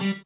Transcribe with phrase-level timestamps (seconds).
[0.00, 0.16] 複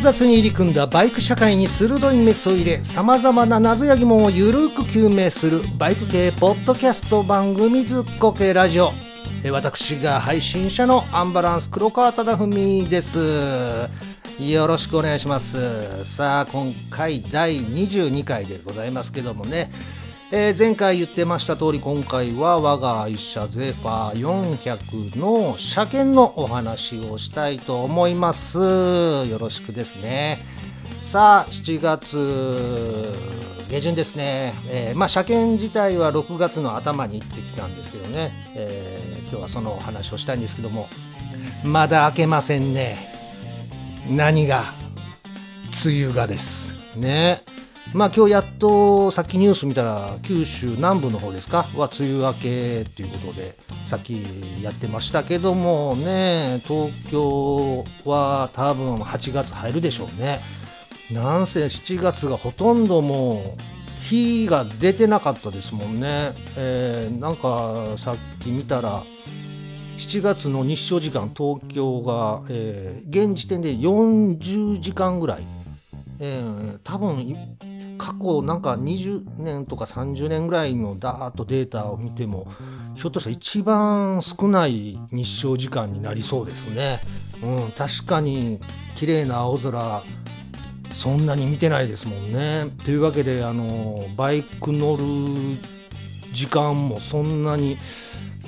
[0.00, 8.92] 雑に入り組んだバイク社会に鋭いメスを入れ様々な謎や疑問をゆるく究明するバイク系ポッドキャスト番組ずっこけラジオ。
[9.52, 13.18] 私が配信者のアンバランス黒川忠文です。
[14.38, 16.04] よろしくお願いします。
[16.04, 19.70] さあ今回第22回でございますけどもね。
[20.30, 28.58] えー、前回言ってました通り今回は我が愛車ゼファー400の車検のお話をしたいと思います。
[28.58, 30.38] よろしくですね。
[31.00, 33.12] さあ7月
[33.68, 40.88] 下旬ですね、えー、まあ車検自体は6月の頭に行ってきたんですけどね、えー、今日はそのお話をしたいんですけども。
[41.64, 43.17] まだ開けませんね。
[44.08, 44.72] 何が？
[45.84, 46.74] 梅雨がです。
[46.96, 47.42] ね。
[47.92, 51.66] まあ今日やっとさっきニュース見たら九州南部の方ですか？
[51.76, 53.54] は梅雨明けっていうことで
[53.86, 54.22] さっき
[54.62, 56.60] やってましたけどもね。
[56.66, 60.40] 東京は多分8月入るでしょうね。
[61.12, 69.02] なんせ7月がほとんどもう日が出てなかったですもんね、えー、なんかさっき見たら
[69.98, 75.42] 7月の日照時間東京が、えー、現時点で40時間ぐらい、
[76.20, 77.36] えー、多分
[77.98, 82.46] 過去なんか20年とか30年ぐらいのダーッとデータを見ても
[82.94, 87.00] ひょっとしたら一番少ない日照時間になりそうですね。
[87.42, 88.60] うん、確かに
[88.94, 90.04] 綺麗な青空
[90.92, 92.70] そんなに見てないですもんね。
[92.84, 95.04] というわけであのバイク乗る
[96.32, 97.76] 時間もそんなに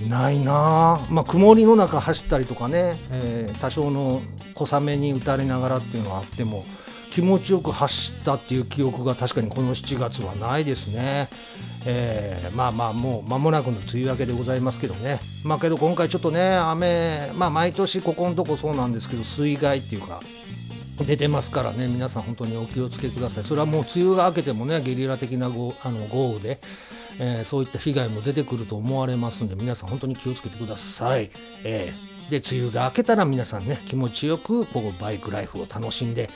[0.09, 4.23] ないなまあ曇りの中走ったりとかね、えー、多少の
[4.55, 6.63] 小雨に打たれながらっていうのはあっても
[7.11, 11.29] 気持ちよく走ったっていう記憶が確かにこの7月はないですね。
[11.85, 15.19] えー、まあまあもう間もなくの梅雨明けでございますけどね。
[15.45, 20.21] まあけど今回ちょっとね、雨、まあ毎年ここのとこそうなんですけど、水害っていうか、
[21.05, 23.45] 出てますからね、皆さん本当にお気をつけください。
[23.45, 26.61] それはもう梅雨が明けてもね、ゲリラ的な豪あの豪雨で、
[27.19, 31.31] えー、そういった被害も出てくると思われますんで、皆さん本当に気をつけてください。
[31.65, 36.31] えー、で、梅雨が明けたら皆さんね、気持ちよくこうバイクライフを楽しんで、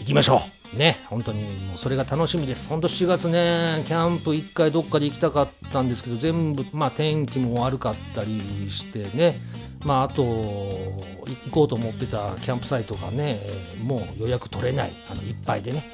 [0.00, 0.54] 行きましょう。
[0.76, 2.68] ね本当にもうそれが楽しみです。
[2.68, 9.40] 本当7月ねキャンプ1回どっかで行きたかったんですけど全部まあ天気も悪かったりしてね
[9.84, 13.38] まああと行こうと思ってたキャンプサイトがね
[13.82, 14.92] もう予約取れない。
[15.10, 15.84] あのいっぱいでね。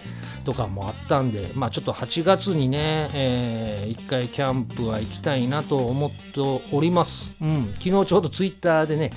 [0.45, 6.41] とかもあったんでまあちょっと8月にね、えー、1回キャンプは行きたいなと思って
[6.73, 9.11] おります、うん、昨日ちょうどツイッターでね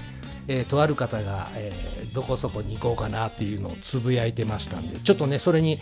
[0.48, 5.78] えー、とある方が、えー、どこそこに行こうかなっていうのをつぶやいてましたんでちょっとねそれに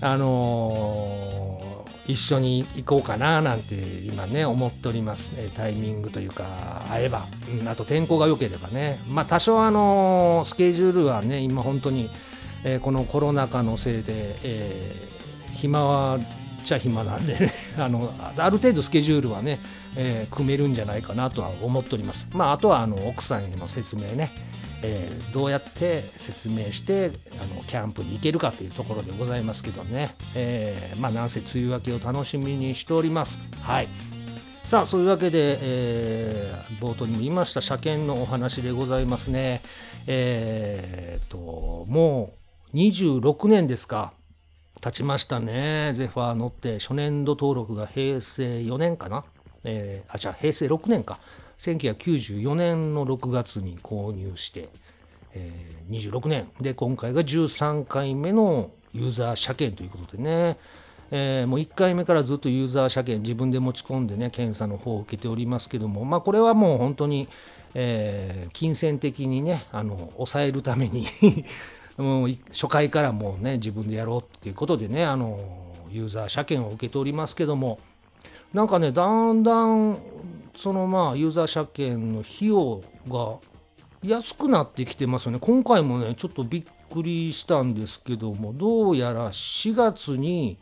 [0.00, 7.28] あのー、一緒に行こうかななんて今ね思っております、えタイミングというか会えば、
[7.60, 8.98] うん、あと天候が良ければね。
[9.08, 12.10] まあ多少あのスケジュールはね今本当に、
[12.64, 14.94] えこのコロナ禍のせいで、え
[15.52, 16.18] 暇は
[16.62, 19.60] ちゃ暇なんでね あのある程度スケジュールはね、
[19.96, 22.28] えー、組めるんじゃないかなとは思っております。
[22.32, 24.30] まあ、あとはあの奥さんへの説明ね、
[24.82, 33.40] えー、どうやって説明してあのキャンプに行けるかというところでございますけどね、えー、まあなんせ梅雨明けを楽しみにしております。
[33.60, 33.88] はい
[34.64, 39.60] さあそういうわけで、えー、冒頭にも言いました車検のお話でございますね。
[40.06, 42.41] えー、ともう
[42.74, 44.14] 26年ですか
[44.80, 45.92] 経ちましたね。
[45.94, 49.24] ゼファー乗って初年度登録が平成4年かな。
[49.62, 51.20] えー、あ、じゃあ平成6年か。
[51.58, 54.70] 1994年の6月に購入して、
[55.34, 56.48] えー、26年。
[56.62, 60.56] で、今回が13回目のユーザー車検ということでね。
[61.10, 67.28] えー、もう1回目からずっとユーザー車検自分で持ち込んでね、検査の方を受けておりますけども、まあこれはもう本当に、
[67.74, 71.04] えー、金銭的にね、あの、抑えるために
[71.96, 75.38] もう初回からもうね自分でやろうっていうことでねあの
[75.90, 77.78] ユーザー車検を受けておりますけども
[78.52, 79.98] なんかねだんだん
[80.56, 83.38] そのまあユーザー車検の費用が
[84.02, 90.58] 安くなってきてますよね今回もねちょっとびっくりしたんですけどもどうやら4月に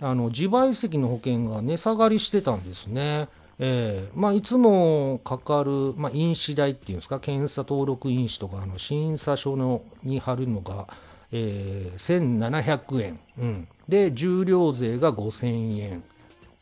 [0.00, 3.28] あの自賠責の保険が値下がりしてたんですね。
[3.62, 10.88] えーまあ、いつもかかる、まあ、印紙代っていうんですか、検査登録印紙とか、あの審査書のに貼るのが、
[11.30, 16.02] えー、1700円、うん、で、重量税が5000円、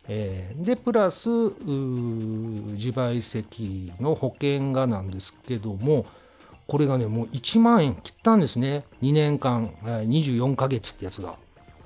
[0.08, 6.04] えー、で、プラス、自賠責の保険がなんですけども、
[6.66, 8.84] これがね、もう1万円切ったんですね。
[9.02, 11.36] 2年間、24ヶ月ってやつが。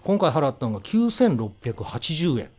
[0.04, 2.50] 今回払ったのが9680円。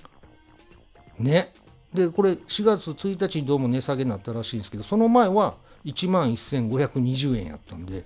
[1.17, 1.51] ね。
[1.93, 5.55] で、これ4月1日にどうも値下げになったらしいんですけど、その前は
[5.85, 8.03] 1万1520円やったんで、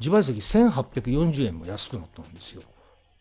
[0.00, 2.62] 自賠責1840円も安くなったんですよ。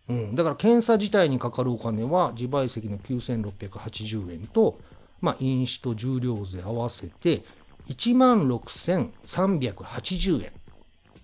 [0.09, 4.79] うん、だから検査自体にかかるお金は自賠責の9680円と、
[5.21, 7.43] まあ、飲酒と重量税合わせて
[7.87, 10.51] 1万6380円。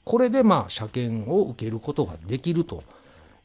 [0.03, 2.83] これでまあ車検を受けることができると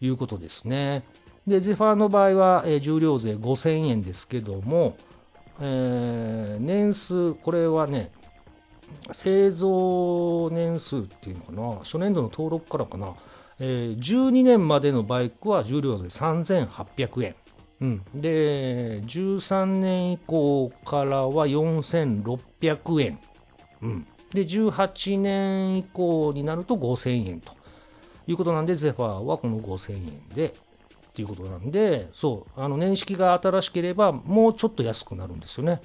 [0.00, 1.02] いうことですね。
[1.46, 4.96] で、ゼファーの場合は、えー、重量税5000円ですけども、
[5.60, 8.12] えー、年数、これはね、
[9.10, 13.14] 製造年数っていうのかな、初年度の登録からかな、
[13.58, 17.34] えー、12年までのバイクは重量税3800円。
[17.80, 23.18] うん、で、13年以降からは4600円。
[23.82, 27.52] うん、で、18年以降になると5000円と
[28.28, 30.54] いうことなんで、ゼファーはこの5000円で
[31.12, 35.82] っていうことなんで、そう、あの年式が新しければもうちょっと安くなるんですよね。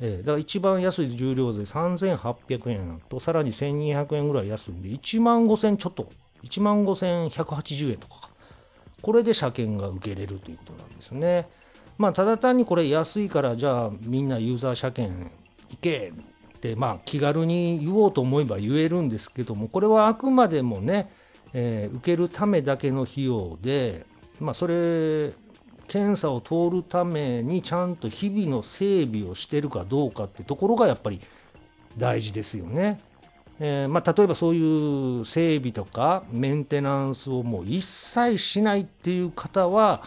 [0.00, 6.10] えー、だから一番安い重量税3800円と、さらに1200円ぐらい安いんで、1万5000ちょっと、
[6.44, 8.30] 1万5180円とか
[9.00, 11.48] これで車検が受けれるということなんですよね。
[11.96, 15.30] まあ、ただ単にこれ安いから、じゃあみんなユーザー車検
[15.70, 16.12] 行け
[16.56, 21.10] って、まあ、気軽に言おうと思えば言えるんですけども、これはあくまでもね、
[21.52, 24.06] えー、受けるためだけの費用で、
[24.40, 25.32] まあ、それ
[25.88, 31.20] 検査を通るためにちゃんと日々の整備をしてるかどうかってところがやっぱり
[31.96, 33.00] 大事ですよね。
[33.60, 40.04] えー、まあ、例えばそういう整備とかメンテナンスをもう一切しないっていう方は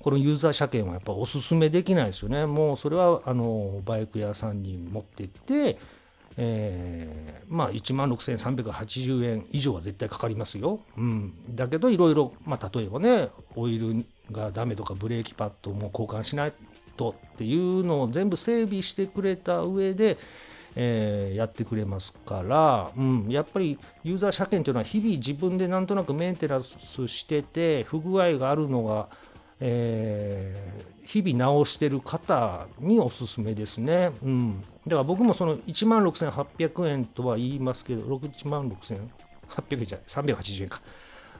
[0.00, 2.46] このユーザー車検はやっぱおすすめできないですよね。
[2.46, 5.78] もうそれはあのバイク屋さんに持ってって、
[6.40, 10.80] えー、まあ1万6380円以上は絶対かかりますよ。
[10.96, 16.52] うん、だけどいろいろ、まあ、例えばねオイルがダメとかブレーキパッドも交換しない
[16.96, 20.16] とっていうのを全部整備してくれた上で、
[20.76, 29.08] えー、やってくれますから、うん、やっぱりユーザー車検というのは日々自分でなんとなくメンテナンスしてて不具合があるのが、
[29.58, 34.12] えー、日々直してる方におすすめですね。
[34.22, 39.08] うん、だから僕もその1万6800円とは言いますけど1万6800
[39.70, 40.80] 円じゃない380円か。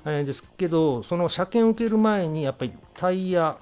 [0.04, 3.56] えー、ですけど、その車検受ける前にやっぱりタイヤ、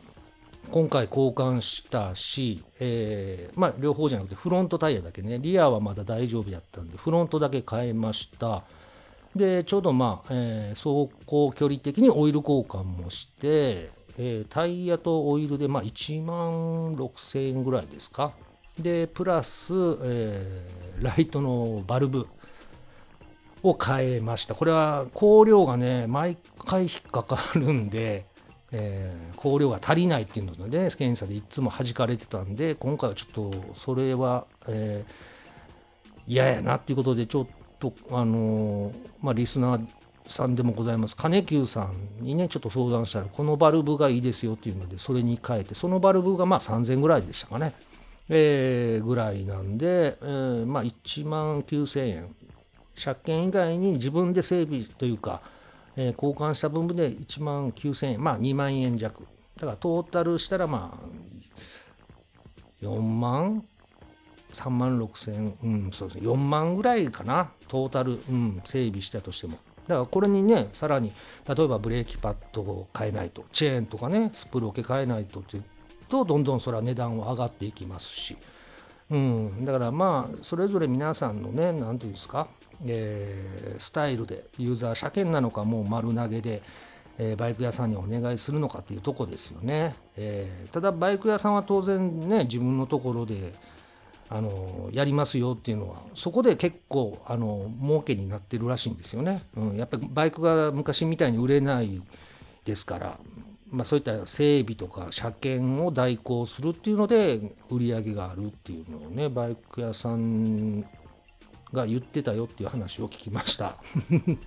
[0.71, 8.65] 今回交換したし、えー、まあ両方じゃなくてフロントタイヤだけね、リアはまだ大丈夫だったんで、フロントだけ変えました。
[9.35, 18.33] で、ちょうどまあ、えー、走行距離的にオイル交換もして、えー、タイヤとオイルでまあ1万6000円ぐらいですか。
[18.79, 22.27] で、プラス、えー、ライトのバルブ。
[23.63, 24.55] を変えました。
[24.55, 28.27] これは香料がね、毎回引っかかるんで、
[28.73, 35.13] えー、香料が足りないっていうので、ね、検査でいつも弾かれてたんで、今回はちょっとそれは、えー、
[36.27, 37.47] 嫌やなっていうことで、ちょっ
[37.79, 39.87] と、あのー、まあ、リスナー
[40.29, 41.91] さんでもございます、金久さ
[42.21, 47.73] んにね、ちょっと相談したら、このバルブがいいですよっていうので、それに変えて、そのバルブがまあ3000ぐらいでしたかね。
[48.29, 52.37] えー、ぐらいなんで、えー、まあ1万9000円。
[52.95, 55.43] 車検以外に自分で整備というか、
[55.97, 59.27] えー、交換した分で1万9000円、まあ2万円弱。
[59.57, 63.65] だからトータルしたらまあ4万
[64.53, 69.59] 3万6千、うん、そうですね、4万ぐらいかな、トータル、うん、整備したとしても。
[69.87, 71.13] だからこれにね、さらに、
[71.47, 75.65] 例えばブレーキパッドを変えないと、チェーンとかね、スプロケ変えないとっていう
[76.09, 78.37] と、どんどんそれは値段は上がっていきますし、
[79.11, 82.49] うん、だからまあ、それぞれ皆さんのね、なんていうんですか、
[82.85, 86.63] えー、スタイルでユーザー車検なのかもう丸投げで、
[87.19, 93.55] えー、バイク屋さんにお願いするのかっていうとこですよね、えー、ただバイク屋さんは当然ね自分のところで
[94.29, 102.03] あのやりますよっていうのはそこで結構あの儲けになってるらしいんですよね、うん、やっぱりバイクが昔みたいに売れない
[102.65, 103.19] ですから、
[103.71, 110.83] まあ、そういった整備とか車検を代行するっていうので売り上げがあるっていうのをねバイク屋さん
[111.73, 113.77] が言ってたよっていう話を聞きました。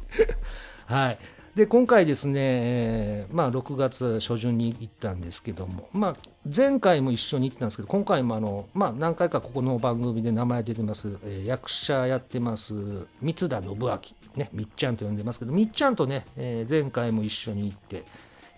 [0.85, 1.19] はい。
[1.55, 12.73] で、今回ですね、まあ、6月初旬に行ったんですけども、まあ、前回も一緒に行ったんですけど、今回もあの、まあ、何回かここの番組で名前出てます、えー、役者やってます、
[13.21, 13.99] 三田信明、
[14.35, 18.05] ね、みっちゃんと呼んでますけど、みっちゃんとね、えー、前回も一緒に行って、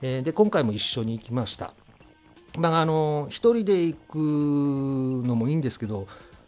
[0.01, 1.73] え、で、今回も一緒に行きました。
[2.57, 4.17] まあ、あの、一人で行く
[5.27, 6.07] のもいいんですけど、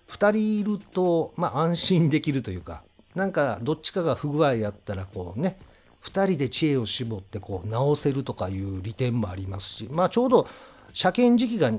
[0.09, 2.83] 2人いると、まあ、安心できるというか、
[3.15, 5.57] なんかどっちかが不具合やったらこうね、
[6.03, 10.47] 2人で知恵を絞ってこう直せるとかいう利点もありますし、まあ、ちょうど
[10.91, 11.71] 車検時期が、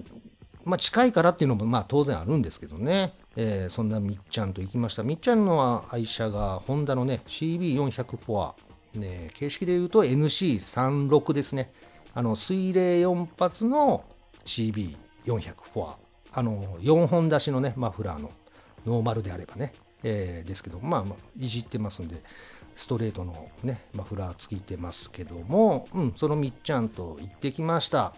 [0.64, 5.02] まあ、近いからっていうのもまあ当然あるんですけどね、えー、そんなみっちゃんと行きました。
[5.02, 8.54] みっちゃんの愛車がホンダのね CB400 フォア、
[8.98, 11.72] ね、形式で言うと NC36 ですね。
[12.14, 14.04] あの水冷4発の
[14.44, 15.96] CB400 フォア。
[16.32, 18.30] あの4本出しのねマフラーの
[18.86, 19.72] ノーマルであればね、
[20.02, 22.22] えー、ですけどまあ、まあ、いじってますんで
[22.74, 28.14] ストレートのねマフラーついてますけども、うん、そのみっちゃんと行ってきました。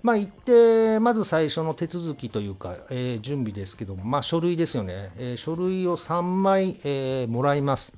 [0.00, 4.04] まあ行ってまず最初の手続きというか、えー、準備ですけども。
[4.04, 7.96] まあ書類ですよね、えー、書類を3枚、えー、もらいます。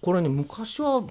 [0.00, 1.02] これね、昔は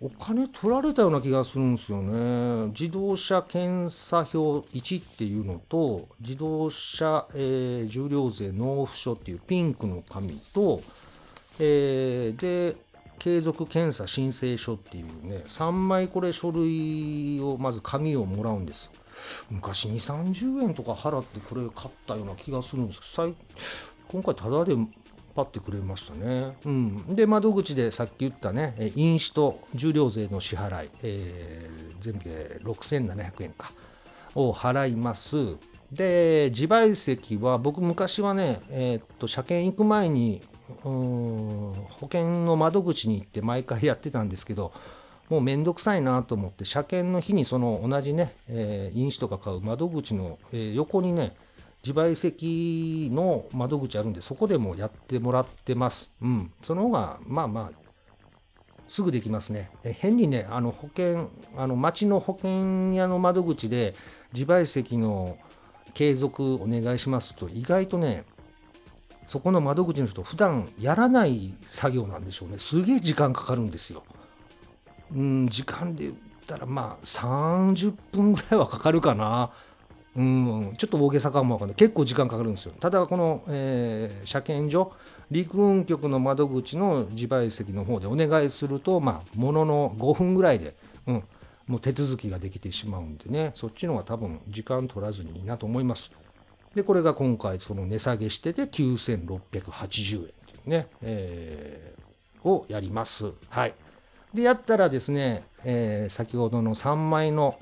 [0.00, 2.68] お金取られたような気がするんですよね。
[2.68, 10.82] 自動車検査表1っていうのと、自動車、えー、重量税納付書っていうピンクの紙と、
[11.58, 12.76] えー、で、
[13.18, 18.90] 継続検査申請書っていうね、3枚これ書類を、まず紙をもらうんです。
[19.50, 19.94] 昔2、
[20.34, 23.34] 30円とか払ってこれ買ったような気がするんですけど、
[24.08, 24.74] 今回タダで
[25.34, 26.56] パってくれましたね。
[26.64, 33.72] うん、で窓口でさっき言ったね飲酒と重量税の支払い、えー、全部で6700円か
[34.34, 35.56] を払います。
[35.92, 40.42] で自賠責は僕昔はね、えー、っと車検行く前に
[40.82, 44.72] 保険の窓口に行って毎回やってたんですけど
[45.28, 51.36] もうめんどくさいなと思って車検の日にその同じね、えー、飲酒とか買う窓口の、えー、横にね
[51.84, 56.14] 自賠責の窓口あるんで、そこでもやってもらってます。
[56.22, 56.50] うん。
[56.62, 57.84] その方が、まあまあ、
[58.88, 59.70] すぐできますね。
[59.82, 63.94] 変にね、あの保険、あの町の保険屋の窓口で
[64.32, 65.36] 自賠責の
[65.92, 68.24] 継続お願いしますと、意外とね、
[69.28, 72.58] そこの窓口の人、普段やらない作業なんでしょうね。
[72.58, 74.04] すげえ時間かかるんですよ。
[75.14, 79.50] うん、時間で言ったら、まあ、30分ぐらいはかかるかな。
[80.16, 81.76] うん、ちょっと大げさかもわかんない。
[81.76, 82.72] 結構時間かかるんですよ。
[82.78, 84.92] ただ、この、えー、車検所、
[85.30, 91.24] 陸運局の窓口の自賠責の方でお願いすると、まあ、ものの5分ぐらいで、うん、
[91.66, 96.10] もう手続きができてしまうんでね、そっちの方が多分時間取らずにいいなと思います。
[96.74, 103.32] で、これが今回、その値下げしてて9680円っていうね、えー、をやります。
[103.48, 103.74] はい。
[104.32, 107.58] で、やったらですね、えー、先ほどの3枚の、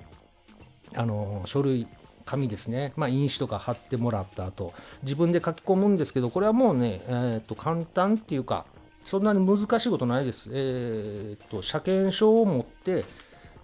[0.95, 1.87] あの書類
[2.33, 4.73] 紙ですね、まあ、印紙とか貼ってもらった後。
[5.03, 8.65] 自分で書き込むんですけどこれはもうね、えー、と簡単っていうか
[9.05, 10.49] そんなに難しいことないです。
[10.53, 13.05] えー、と車検証を持って、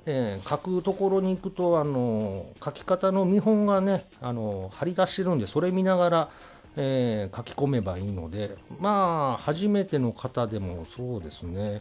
[0.06, 6.28] えー、書くところに行くとあの書き方の見本がねあの貼り出してるんでそれ見ながら、
[6.76, 11.80] えー、書き込めばいいのでまあ初めての方でもそうですね。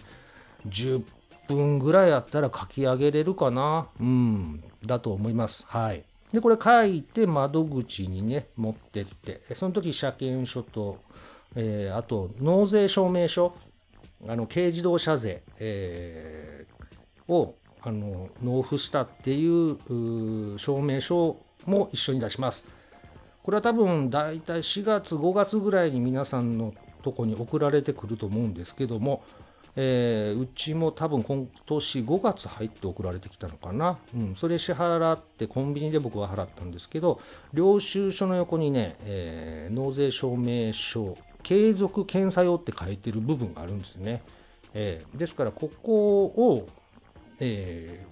[0.67, 1.03] 10
[1.47, 3.87] 分ぐらいあったら書き上げれるかな。
[3.99, 5.65] うんだと思います。
[5.67, 6.03] はい。
[6.33, 10.99] で、これ書いて窓口にね、持ってって、その時車検証と、
[11.55, 13.55] えー、あと納税証明書、
[14.27, 22.65] あの軽自動車税、えー、をあの納付したっていう証明書も一緒に出します。
[23.43, 26.73] これは多分大体4月5月ぐらいに皆さんの
[27.07, 29.23] とこに送られてくると思うんですけども、
[29.77, 33.97] えー、うちも多分今年5月入って送られてきたのかな。
[34.13, 37.21] うん、それ支払ってコンビニで僕は払ったんですけど、
[37.53, 44.21] 領収書の横にね、えー、納税証明書、継続検査用って書いてる部分があるんですよね。
[44.73, 46.67] えー、ですからここを、
[47.39, 48.05] え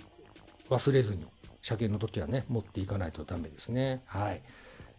[0.70, 1.25] 忘れずに
[1.62, 4.04] 車検の時はね、持っていかないとダメですね。
[4.06, 4.42] はい。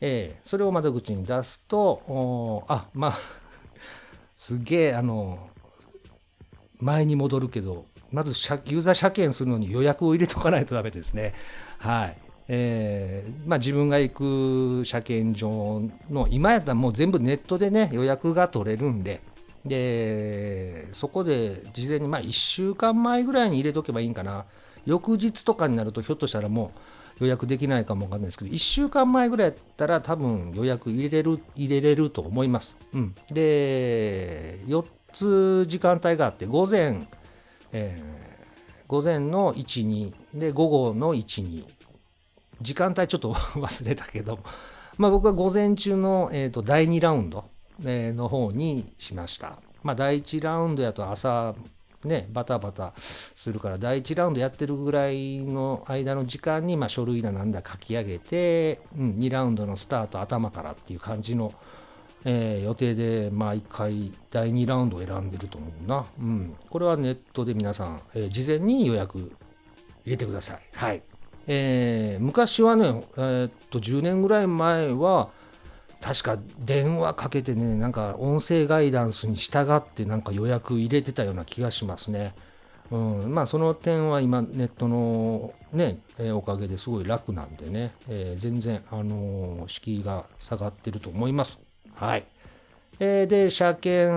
[0.03, 3.46] えそれを窓口に出すと、あ、まあ
[4.37, 5.51] すげえ、あの、
[6.79, 8.31] 前に戻るけど、まず
[8.67, 11.35] ユーザー車検するのに予約を入れとかないとダメですね。
[11.79, 12.17] はい。
[12.49, 19.21] えー、まあ自分が行く車検場の、今やったらもう全部ネットでね、予約が取れるんで、
[19.65, 24.45] で、そこで事前に、まあ1週間前ぐらいに入れとけばいいんかな。
[24.85, 32.77] 翌日とかになるとひょっとしたらもう予約できないかもわかんないですけど、1週間前ぐらいやったら多分予約入れる、入れれると思います。
[32.93, 33.15] うん。
[33.31, 37.07] で、4つ時間帯があって午前、
[37.73, 41.65] えー、午前の12で午後の12
[42.61, 44.39] 時間帯ちょっと 忘れたけど、
[44.99, 47.45] まあ、僕は午前中の、えーと、第2ラウンド、
[47.85, 49.59] えー、の方にしました。
[49.83, 51.55] まあ、第1ラウンドやと朝
[52.07, 61.53] ね、バタバタするから第1ラウンドやってるぐらいの間の時間に、まあ、書類だなんだ書き上げて、うん、2ラウンドのスタート頭からっていう感じの
[62.29, 66.07] えー、予定で毎回第2ラウンドを選んでると思うな。
[66.19, 66.57] うん。
[66.69, 69.31] これはネットで皆さん、えー、事前に予約入
[70.07, 70.61] れてください。
[70.75, 71.03] はい。
[71.47, 75.31] えー、昔はね、え、っと、10年ぐらい前は、
[76.01, 82.35] 確か電話かけてね、なんか音声ガイダンスに従ってなんか予約入れてたような気がしますね。
[82.91, 91.61] うん、まあその点は今ネットのね、えー、おかげですごい楽なんでね、えー、全然あのー、敷居が下がってると思います。
[91.95, 92.25] はい。
[92.99, 94.11] えー、で、車検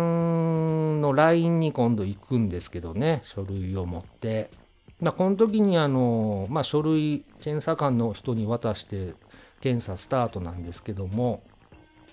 [1.02, 4.50] の LINE に今度行くんですけどね、書類を持って。
[5.02, 9.14] まあ、この時にあの、まあ、書類、検査官の人に渡して
[9.60, 11.44] 検査スタートなんですけども、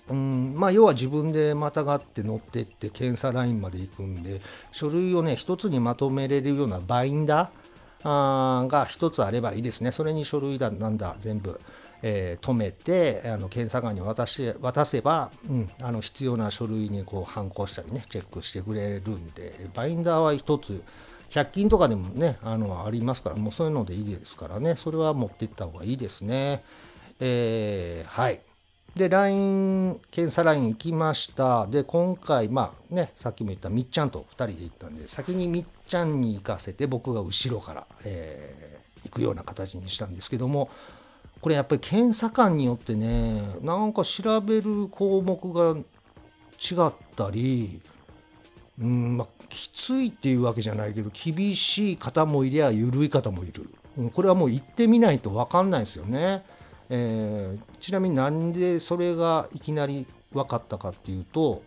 [0.09, 7.67] うんまあ、要は自分でまたがって乗ってって検査ラインまで行くんで書類をね一つにまとめれるようなバインダー
[8.03, 9.91] あが一つあればいいですね。
[9.91, 11.59] それに書類だなんだ全部、
[12.01, 20.81] えー、止めてあの検査官に渡し渡せば、うん、あの必要な書類にこう反抗したりねチェックしてくれるんでバインダーは一つ
[21.31, 24.75] 100均とかでもねあのありますからもうそういうのでいいですからね。
[24.77, 26.63] それは持っていった方がいいですね。
[27.19, 28.39] えー、はい。
[28.97, 31.67] で、LINE、検査 LINE 行きました。
[31.67, 40.69] で、今回、まあね、さっきも言ったみっちゃんと2人で行ったんで、先にみっちゃんに行かせて、僕が後ろから、えー、行くような形にしたんですけども、
[41.41, 45.79] これやっぱり検査官によってね、なんか調べる項目が
[46.59, 47.81] 違ったり、
[48.79, 53.69] うん、まあ、きついっていうわけじゃないけど、厳しい方もいりゃ、緩い方もいる。
[53.97, 56.43] うん、これはもう行ってみないと分かんないですよね。
[56.89, 61.63] えー、ちなみになんでそれがいきなり分かったかっていうと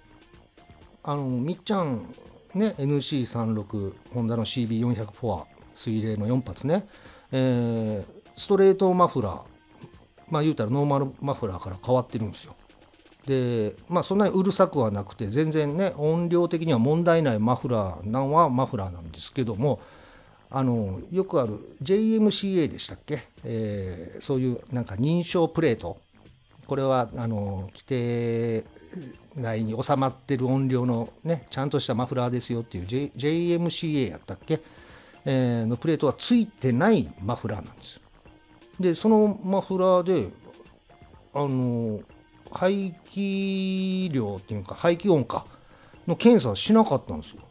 [1.02, 2.06] あのみっちゃん
[2.54, 6.86] ね NC36 ホンダの CB400 フォア水冷の4発ね、
[7.32, 8.04] えー、
[8.36, 9.42] ストレートマフラー。
[10.30, 12.54] まあ言うたらノーマルマフラーから変わってるんですよ。
[13.26, 19.80] でまあそんなにうるさくはなくて全然ね音量的には問題ないマフラーなんはマフラーなんですけども
[20.50, 25.98] あのよくある JMCA でしたっけ、えー、そういうなんか認証プレート。
[26.66, 28.64] これはあの規定
[29.34, 34.60] 内に収まってる音量のねちゃんとしたマフラーですよっていう、J、JMCA やったっけ、
[35.24, 38.00] えー、のプレートはついてないマフラーなんです
[38.78, 40.30] でそのマフラーで
[41.34, 42.00] あの
[42.50, 45.46] 排気量っていうか排気音か
[46.06, 47.42] の検査しなかったんですよ。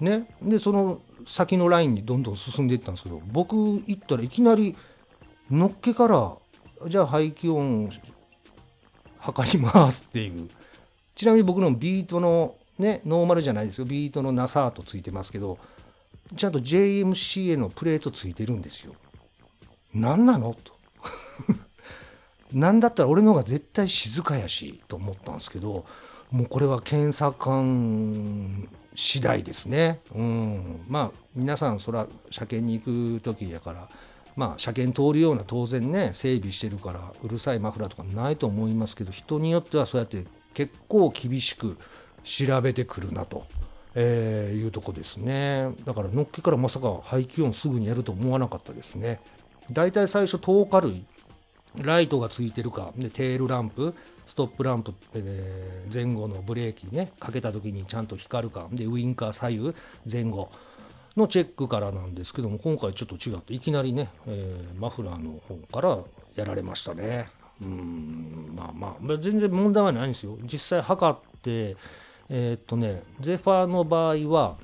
[0.00, 0.26] ね？
[0.42, 4.76] でその先のラインにどんどん進んでいったんですけど僕行ったらいきなり
[5.50, 6.36] のっけから
[6.88, 7.90] じゃあ排気音
[9.18, 10.48] 測りますっていう。
[11.14, 13.84] ちなみに僕のビートのねノーマルじゃないですよ。
[13.84, 15.58] ビートの NASA とついてますけど
[16.36, 18.94] ちゃんと JMCA のプレートついてるんですよ。
[19.92, 20.54] 何なの？
[20.64, 20.72] と。
[22.52, 25.84] 何だったら俺の方が絶対静かやしと思ったんですけど
[26.30, 30.00] もうこれは検査官次第ですね。
[30.14, 33.88] うん、まあ皆さんそら車検に行く時やから
[34.36, 41.76] まあ車検通るような当然ね整備してるからうるさいマフラーとかないと思いますけど人によってはそうやって結構厳しく
[42.22, 43.44] 調べてくるなと。
[43.96, 49.18] えー、いうとこですねだからのっけからまさか排気音すぐにやると思わなかったですね
[49.72, 51.04] だいたい最初灯火類
[51.82, 53.94] ライトがついてるかでテールランプ
[54.30, 59.74] ストップランプ、えー、前後のブレーキねかけた時にちゃんと光るかでウインカー左右
[60.10, 60.52] 前後
[61.16, 65.98] のチェックからなんですけども今回ちょっと違っていきなりね、えー、マフラーの方から
[66.36, 67.28] やられましたね。
[67.60, 70.38] うんまあまあ全然問題はないんですよ。
[70.42, 71.76] 実際測って
[72.28, 74.58] えー、っとねゼファーの場合は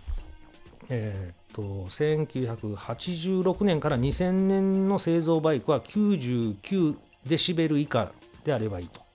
[0.89, 6.95] えー、っと1986年から2000年の製造バイクは99
[7.27, 8.13] デシベル以下
[8.45, 9.06] であればいいと。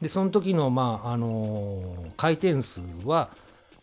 [0.00, 3.30] でその時の、まああのー、回転数は、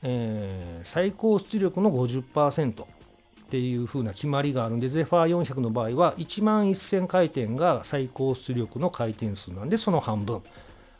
[0.04, 10.42] えー、最高出力の50%っていう風な決まりがあるんでゼファー400の場合は1万1000回転が最高出力の回転数なんでその半分。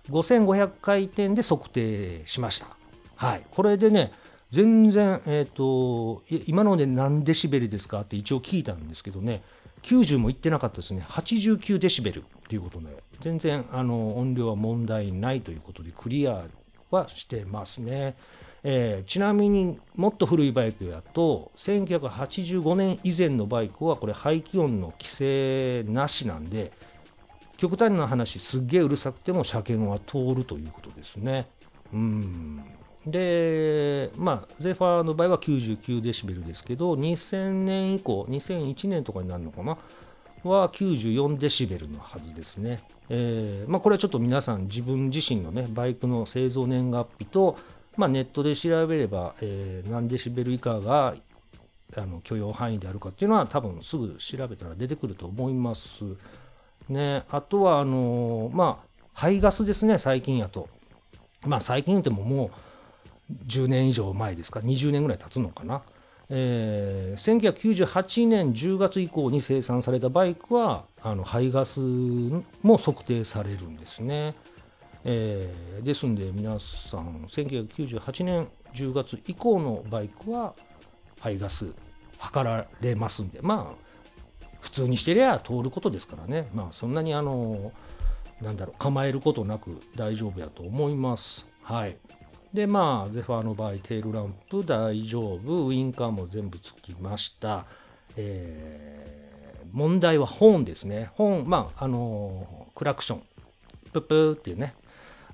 [0.10, 2.68] 5500回転で測定しました。
[3.16, 3.44] はい。
[3.52, 4.14] これでね
[4.52, 9.44] 全然、えっ、ー、と今ので何デシベルですかって一応聞いたんですけどね
[9.82, 11.06] 90もいってなかったですね。
[11.10, 12.88] 89デシベルっていうことで。
[13.20, 16.46] 全然あの音量は問題ないということでクリア
[16.92, 18.16] はしてますね、
[18.64, 26.72] えー、ちなみにもっと古いバイクやと1985年以前のバイクはこれ排気音の規制なしなんで
[27.58, 31.48] 極端な話すっげえうるさくても車検は通るということですね。
[31.92, 32.64] うん。
[33.06, 39.78] で、まあ、ゼファーの場合は99デシベルですけど、2000年以降、2001年とかになるのかな、
[40.44, 42.80] は94デシベルのはずですね。
[43.10, 47.58] えーまあ、これはちょっと皆さん自分自身のねバイクの製造年月日と、
[47.96, 51.16] まあ、ネットで調べれば、えー、何デシベル以下が
[51.96, 56.04] あの許容範囲であるかっていうのは多分すぐ調べたら出てくると思います。
[56.90, 60.70] ね、あとはあのー、まあ排ガスですね最近やと。
[61.46, 62.52] まあ最近でもも
[63.30, 65.82] う10年以上前ですか？20年ぐらい経つのかな？
[66.30, 74.36] えー、1998年10月以降に生産されたバイクはあの排ガスも測定されるんですね。
[75.06, 80.54] えー、ですんで皆さん1998年10月以降のバイクは
[81.22, 81.74] 排ガス
[82.18, 83.88] 測られますんでまあ
[84.60, 86.50] 普通にしてりゃ通ることですからね。
[86.54, 87.72] まあそんなにあの
[88.42, 91.48] なんだろう構えることなく大丈夫やと思います。
[91.62, 91.98] はい。
[92.54, 95.68] でまあゼファーの場合テールランプ大丈夫。
[95.68, 97.66] ウインカーも全部つきました。
[98.16, 101.12] えー、問題はホーンですね。
[101.16, 103.22] ホーンまああのクラクション。
[103.94, 104.74] プップーっていうね。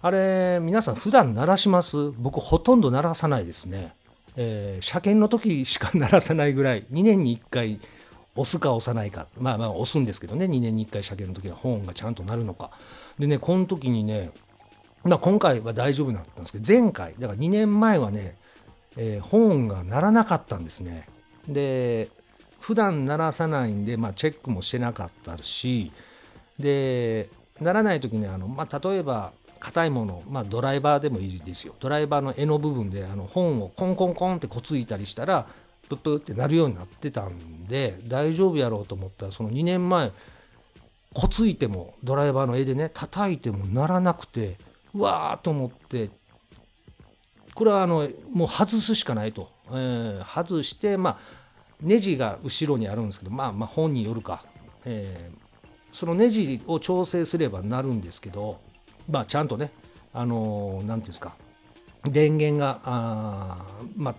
[0.02, 2.12] あれ皆さん普段鳴らします？
[2.18, 3.96] 僕ほとんど鳴らさないですね。
[4.36, 7.80] えー、車検の時しか鳴らさないぐらい、2年に1回
[8.36, 12.72] 押すか押さないか、まあまあ押すんですけどね、2年に1回車検の時はホーンがちゃんと鳴るのか。
[13.20, 14.32] でね、この時にね、
[15.04, 18.36] まあ今回は大丈夫だったんですけど、前回、だから2年前はね、
[18.98, 21.08] えー、ホーンが鳴らなかったんですね。
[21.48, 22.10] で、
[22.60, 25.92] 普段鳴らさないんで、まあチェックもしてなかったし、
[26.60, 35.48] で、鳴らない時に、あの、まあ例えば、硬いもの、まあ、ドライバーでもいいですよドライバーの柄の部分であの本をコンコンコンってこついたりしたら
[35.88, 40.12] プップってなるようになってたんで大丈夫やろうと思ったらその2年前
[41.14, 44.58] こついてもドライバーの絵でね叩いてもならなくて
[44.94, 46.10] わーと思って
[47.54, 51.18] これはあのもう外すしかないと、えー、外してまあ
[51.82, 54.46] ネジが後ろにあるんですけどまあまあ本によるか、
[54.86, 55.38] えー、
[55.92, 58.60] そのネジを調整すればなるんですけど
[59.10, 59.72] まあ、ちゃんとね、
[60.14, 61.36] あのー、なんていうんですか、
[62.06, 63.66] 電源が、あ
[63.98, 64.16] まあ、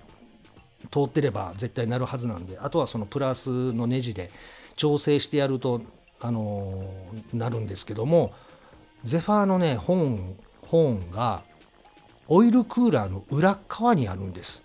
[0.91, 4.31] 通ってれば絶対なるはずなんで、あとはそのプラスのネジで
[4.77, 5.81] 調整してやると、
[6.21, 8.33] あのー、なるんですけども、
[9.05, 10.37] ゼファーのね、本、
[10.75, 11.45] 本が、
[12.27, 14.65] オイルクーラーの裏側にあるんです。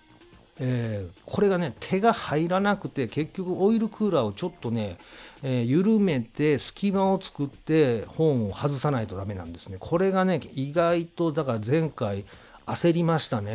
[0.58, 4.98] えー、これがね手が入らなくて結局オイルクーラーをちょっとね、
[5.42, 12.26] えー、緩めて隙間を作って本を外さないとダメなんですねこれがね意外とだから前回
[12.66, 13.46] 焦りましたね、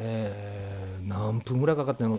[0.00, 2.18] えー、何分ぐらいかかっての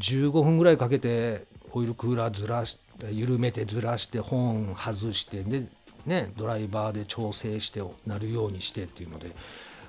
[0.00, 5.68] 15分ぐらいかけてオイルクーラーずらして緩めてずらして本外してで
[6.06, 9.32] ねドライバーで調整してなるようにしてっていうので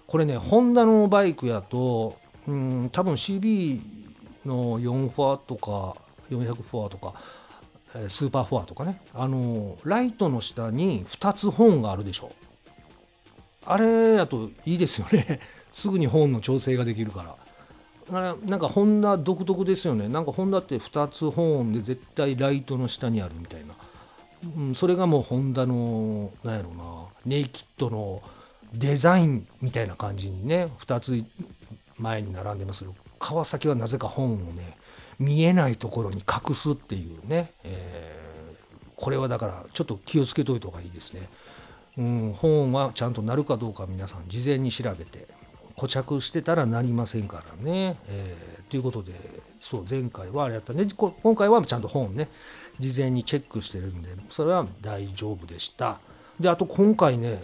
[0.08, 3.80] これねホンダのバイクやとうん多分 CB
[4.46, 5.96] の4フォアとか
[6.30, 7.14] 400フォアとか
[8.08, 12.32] スーパーフォアとかねあのライトの下に2つホーンがあるでしょ。
[13.66, 15.40] あれやといいですよね。
[15.72, 17.36] すぐにホーンの調整ができるから。
[18.12, 20.10] なんかホンダ独特ですよね。
[20.10, 23.76] なんかホンダって2つホーンで絶対ライトの下にあるみたいな、
[24.58, 26.84] うん、それがもうホンダのなんやろうな
[27.26, 28.22] ネイキッドの
[28.74, 31.24] デザインみたいな感じにね2つ
[31.98, 34.78] 前に並んでますけど川崎はなぜか本をね
[35.20, 41.30] 見えないところに隠すっていうね、えー、これはだからちょっと気をつけといた方がいいですね。
[41.98, 45.28] うん、本はちゃんとなるかどうか皆さん事前に調べて
[45.76, 47.98] 固着してたらなりませんからね。
[48.08, 49.14] えー、ということで
[49.60, 52.30] そう前回はあれやったね今回はちゃんと本ね
[52.82, 56.00] 事前にチェックしてるんでそれは大丈夫でした。
[56.40, 57.42] であと今回ね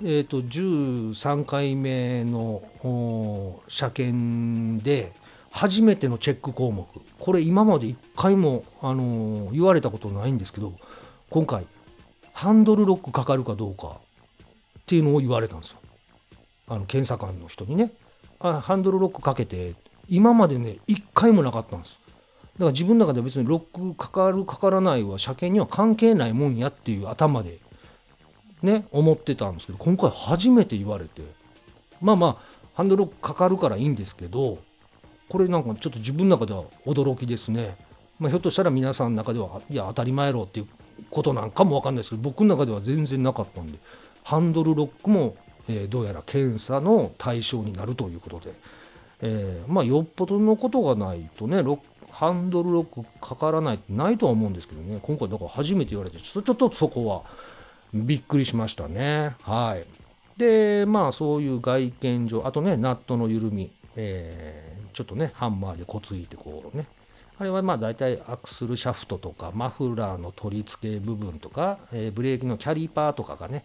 [0.00, 2.62] えーと、13回目の
[3.66, 5.12] 車検で
[5.50, 6.86] 初めてのチェック項目。
[7.18, 10.72] これ今まで1回も、あのー、言われたことないんですけど
[11.30, 11.66] 今回
[12.32, 13.98] ハンドルロックかかるかどうか
[14.78, 15.78] っていうのを言われたんですよ。
[16.68, 17.90] あの検査官の人にね。
[18.38, 19.74] あハンドルロックかけて。
[20.08, 21.98] 今までね1回もなかったんです。
[22.58, 27.58] だから自分の中では別にロックかかるかからないは車検には関係ないもんやっていう頭で
[28.62, 31.22] ね思ってたんですけど今回初めて言われて
[32.00, 32.36] まあまあ
[32.74, 34.58] ハンドルかかるからいいんですけど
[35.28, 37.76] これなんかちょっと自分の中では驚きですね、
[38.18, 40.68] まあ、ひょっとしたら皆さんの中ではいや当たり前やろっていう
[41.10, 43.78] ことなんかも分かんないですけど僕の中では全然なかったんで
[44.24, 45.36] ハンドルロックも、
[45.68, 48.52] えー、どうやら検査の対象になるということで、
[49.22, 51.62] えー、まあよっぽどのことがないとね
[52.18, 57.22] ハンドルロックかからないってないとは思うんですけどね今回だから初めて言われてちょっとそこは
[57.94, 59.34] びっくりしましたね。
[59.42, 59.86] はい。
[60.38, 66.86] で、まあそういう外見上、あとね、ナットの緩み、えー、ちょっとね、ハンマーでこついてこうね、
[67.38, 73.64] あれはまあ大体アクスルシャフトとかマフラーの取り付け部分とか、えー、ブレーキのキャリパーとかがね、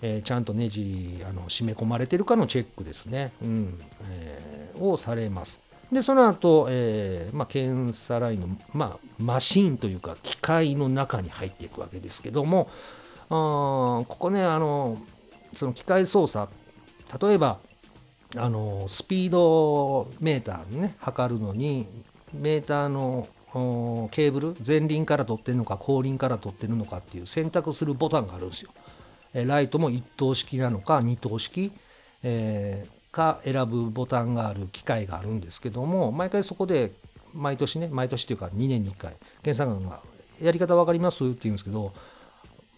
[0.00, 5.67] えー、ちゃんとネジあの締め込まれてるかのチェックですね、うんえー、をされます。
[5.92, 12.68] で、その後、えー、まあ、検査ラインの、まあ、マシンというか、機械の中に入っていくわけですけども、
[13.30, 14.98] あここね、あの、
[15.54, 16.52] その機械操作、
[17.20, 17.58] 例えば、
[18.36, 21.86] あの、スピードメーターね、測るのに、
[22.34, 23.26] メーターの
[24.10, 28.70] ケーブル、前輪から取ってるのか、後輪から取ってるのかっていう選択するボタンがあるんですよ。
[29.32, 31.72] ライトも1灯式なのか、2灯式。
[32.22, 36.92] えーか選ぶボタンがある機械があるんですけども毎回そこで
[37.34, 40.00] 毎年ね毎年というか2年に1回検査官が
[40.42, 41.92] 「やり方分かります?」って言うんですけど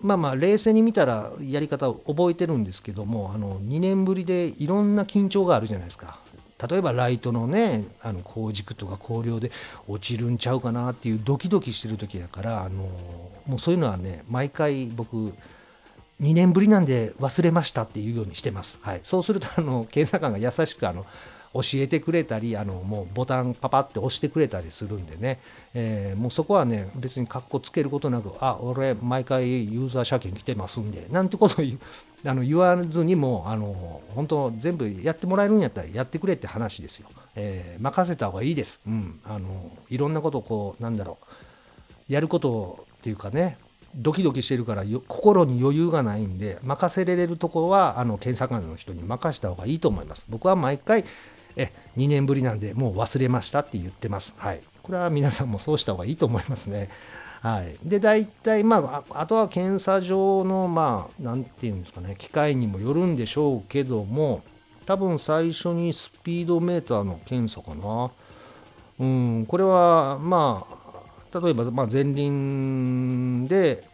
[0.00, 6.18] まあまあ冷静に見たらやり方を覚えてるんですけどもあの2年ぶりでいろんな緊張があるじゃないですか。
[6.70, 9.50] 例えばライトのねあの光軸とか光量で
[9.88, 12.82] 落ちるんちゃうかなっていうドキドキしてる時だからあの
[13.46, 15.32] もうそういうのはね毎回僕
[16.20, 18.78] 2年ぶりなんで忘れましたっていうようにしてます。
[18.82, 21.06] はい、そうするとあの検査官が優しくあの
[21.52, 25.40] 教えてくれたりあのもうボタンパパって押してくれたりするんでね、
[25.74, 31.78] えー、もうそこはね別にかっこつけることなくあ俺毎回ユーザー車検来てますんでなんてことを言
[32.24, 39.48] あの言わずにもあの本当全部やってもらえるんやったらやってくれって話ですよ、えー、任せた方がいいです、うん、あの
[39.88, 41.18] いろんなことをこうなんだろ
[42.08, 43.58] うやることっていうかね
[43.94, 50.26] ドキドキしてるから心に余裕がないんで任せられるところはあの検査官の人に任した方がいいと思います。
[50.28, 51.04] 僕は毎回
[51.56, 54.34] え2年ぶりなんでもう忘れましたって言ってます。
[54.36, 54.60] はい。
[54.82, 56.90] これは皆さんもそうした方がいいと思いますね。
[57.42, 57.76] はい。
[57.82, 64.42] で大体まああとは検査場のまあ何て言うんですかね機械にもよるんでしょうけども
[64.86, 68.10] 多分最初にスピードメーターの検査かな。
[68.98, 69.46] うん。
[69.46, 70.76] これはまあ
[71.32, 73.84] 例えば、まあ、前輪で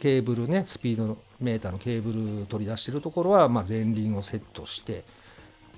[0.00, 5.04] ケーブルねスピードメーターのケーブル取り出してるところは、まあ、前輪をセットして、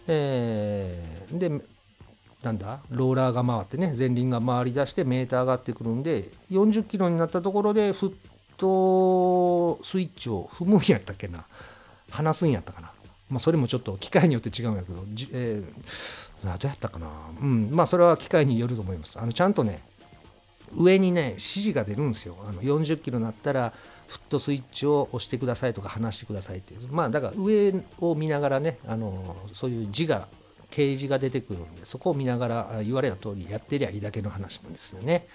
[0.07, 1.64] えー、で
[2.42, 8.12] なんだローラーが回ってね前輪が回り出してメーター上がってくるんで40キロになったところでフッ
[8.59, 11.44] トスイッチを踏むんやったっけな。
[12.11, 12.92] 離すんやったかな。
[13.31, 17.07] まあ、それもちょっと機械によって違うんやけど、えー、どうやったかな。
[17.40, 19.18] うん、まあそれは機械によると思います。
[19.18, 19.81] あのちゃんとね、
[20.73, 22.37] 上にね指示が出るんですよ。
[22.49, 23.73] あの40キロになったら
[24.07, 26.81] フットスイッチを押してくださいとか離してくださいっていう。
[26.91, 30.29] まあだから上を見ながらねあのそういう字が
[30.71, 35.27] 掲示が出てくるんでそこを見ながら言われた通りやってりゃいいだけの話なんですよね。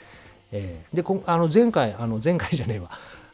[0.52, 2.91] えー、でこあの前回あの前回じゃねえわ。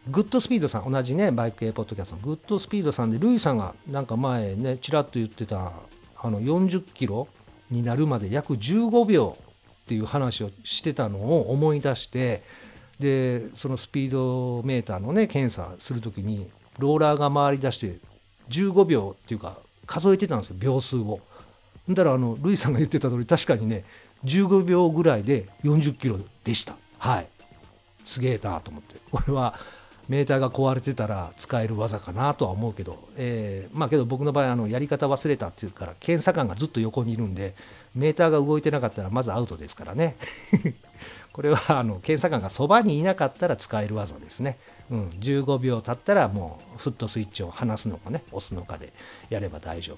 [0.08, 2.22] グッドスピードさん同じねバイク系ポッドキャストの。
[2.22, 5.74] グッドスピードさんでルイさんがなんか前ねちらっと言ってた
[6.18, 7.28] あの40キロ
[7.70, 9.38] になるまで約15秒
[9.90, 12.44] っていう話をしてたのを思い出して
[13.00, 16.48] でそのスピードメーターのね検査する時に
[16.78, 17.98] ローラーが回り出して
[18.50, 21.22] 15秒っていうか数えてたんですよ秒数を。
[21.90, 23.84] だからあのルイさんが言ってた通り確かにね
[24.26, 26.76] 15秒ぐらいで40キロでした。
[27.00, 27.28] はい。
[28.06, 28.96] すげえなと思って。
[29.10, 29.60] これは
[30.08, 37.56] メーターが壊れてたら使える技かなとは思うけど、えー、まあけど僕の場合あのやり方忘れたっていうから検査官がずっと横にいるんで
[37.96, 40.16] メーターが動いてなかったらまずアウトですからね。
[41.34, 44.58] これはあの検査官がそばにいなかったら使える技ですね、
[44.90, 48.24] うん、15秒経ったらもうフットスイッチを離すのかね。
[48.32, 48.92] 押すのかで
[49.30, 49.98] やれば大丈夫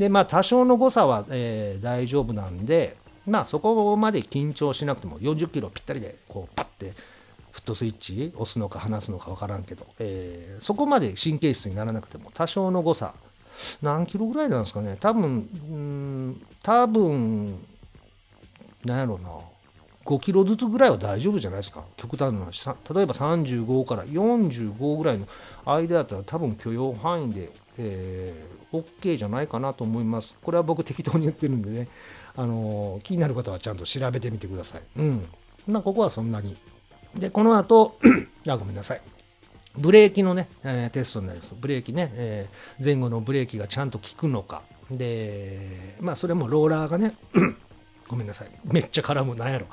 [0.00, 6.92] でまあ多少の誤差は、えー、大丈夫なんでまあそこまで緊張しなくても40キロぴったりでこうパッて
[7.52, 13.14] フットスイッチ押すのか離すのか分からんけど、えー、そこまで神経質にならなくても多少の誤差
[13.82, 14.96] 何キロぐらいなんですかね。
[15.00, 17.58] 多分うん多分
[18.84, 19.30] なんやろうな。
[20.04, 21.84] 5キロずつぐらいは大丈夫じゃないですか。
[21.96, 22.66] 極端な話。
[22.66, 25.26] 例えば35から45ぐらいの
[25.64, 30.34] 間だったら多分許容範囲で、えー、OK じゃないかなと思います。
[30.42, 31.88] これは僕適当に言ってるんでね、
[32.34, 34.82] あのー、気になる方はちゃんと調べてみてください。
[34.96, 35.28] うん。
[35.68, 36.56] まあここはそんなに。
[37.14, 37.98] で、この後
[38.48, 39.00] あ、ごめんなさい。
[39.76, 41.54] ブレーキのね、えー、テストになります。
[41.58, 44.62] ブレーキね、えー、前後のブレーキがちゃんと効くのか。
[44.90, 47.14] で、まあ、それもローラーがね、
[48.08, 48.50] ごめんなさい。
[48.64, 49.66] めっちゃ絡む、なんやろ。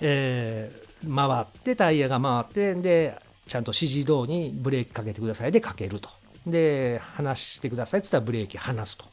[0.00, 6.08] えー、回って、タイヤが回って、で、ちゃんと指示通りにブレーキかけてくださいでかけると。
[6.46, 9.04] で、離してくださいって言ったらブレーキ離すと。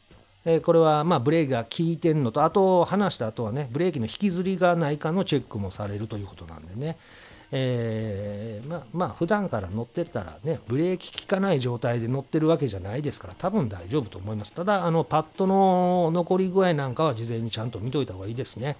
[0.44, 6.96] えー、これはまあブレーキが効いてんのと、あと離した後はね、ブレーキの引きずりがないかのチェックもされるということなんでね。
[7.52, 18.76] えー、まあまあ普段から乗ってったらねブレーキ効かない状態で乗ってるわけじゃないですから多分大丈夫と思いますただあのパッドの残り具合なんかは事前にちゃんと見といた方がいいですね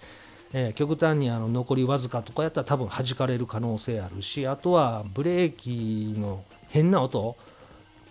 [0.52, 7.36] えー、極端にあの残りわずかとかやったら多分弾かれる可能性あるしあとはブレーキの変な音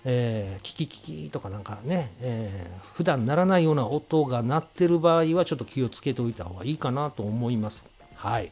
[0.05, 7.83] えー、キキキキとかなんかね、えー、普段鳴らないような音が鳴ってる場合はちょっと気をつけておいた方がいいかなと思います。
[8.15, 8.51] はい。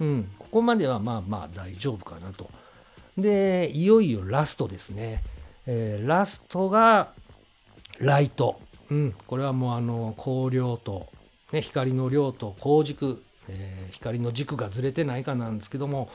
[0.00, 2.50] うん、ここまではまあまあ大丈夫かなと。
[3.16, 5.22] で、いよいよラストですね。
[5.66, 7.12] えー、ラストが
[7.98, 8.60] ライト。
[8.90, 11.08] うん、これはもうあの光量と、
[11.52, 16.08] ね、光の量と光軸、えー、光の軸がずれてないかなんですけども、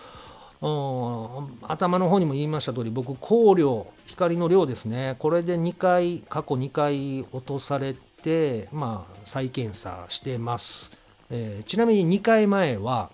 [1.63, 10.89] 頭の方にも言いました通り僕光量光の量ですねこれで2回過去2回落とされてまあ再検査してます、
[11.29, 13.09] えー、ちなみに2回前は、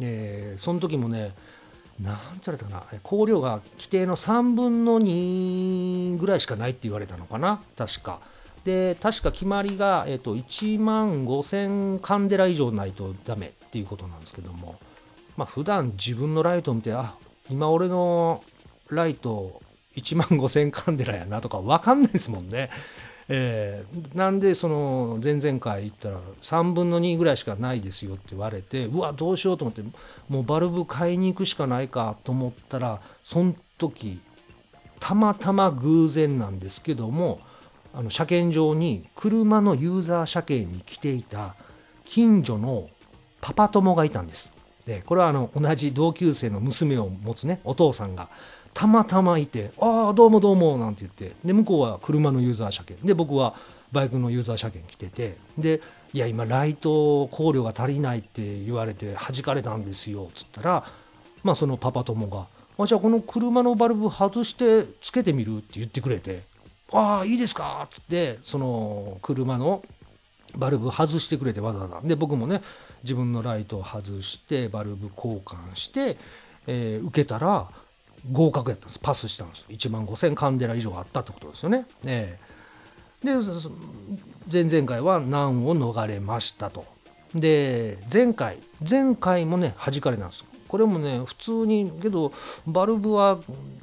[0.00, 1.34] えー、その時もね
[2.00, 8.20] なんて言われたかな光量が規定の3分の2ぐらいしかないって言われたのかな確か
[8.64, 14.78] で確か決まりが、えー、と1万5000カンデラ以上ないとダメっていうことなんですけども
[15.36, 17.14] まあ普段自分のライトを見て、あ、
[17.50, 18.42] 今俺の
[18.88, 19.60] ライト
[19.96, 22.70] 1万5000カンデラやなとか分かんないですもんね。
[23.28, 29.82] えー、なんでその前々回行ったら3分の2ぐらいしかないですよって言われてうわどうしようと思って
[30.28, 34.20] もうバルブ買いに行くしかないかと思ったらその時
[35.00, 37.40] たまたま偶然なんですけども
[37.92, 41.54] あの車検場に車のユーザー車検に来ていた
[42.04, 42.88] 近所の
[43.40, 44.52] パパ友がいたんです。
[44.86, 48.28] でこれはあの同じ同級生の娘を持つねお父さんが
[48.76, 51.34] たまたまいて「ああどうもどうも」なんて言って。
[51.42, 53.06] で向こうは車のユーザー車検。
[53.06, 53.54] で僕は
[53.90, 55.38] バイクのユーザー車検来てて。
[55.56, 55.80] で
[56.12, 60.84] 「いや今ライト光量が足りないって言われて弾かれたんですよ」っつったら
[61.42, 66.44] まあそのパパ友が「あじゃあこの車のバルブ外してつけてみる?」って言ってくれて
[66.92, 69.82] 「ああいいですか」っつってその車の
[70.54, 72.00] バルブ外してくれてわざわざ。
[72.06, 72.60] で僕もね
[73.04, 76.18] 自分のライトを外してバルブ交換して、
[76.66, 77.70] えー、受けたら
[78.32, 81.86] 合格やったんですパスしたんです1万5000カンデラ以上あったってことですよね。
[82.04, 83.70] えー、
[84.50, 86.84] で前々回は難を逃れましたと。
[87.34, 88.58] で前回
[88.88, 92.32] 前回もね弾かれなんですこれもね普通にけど
[92.66, 93.38] バルブは、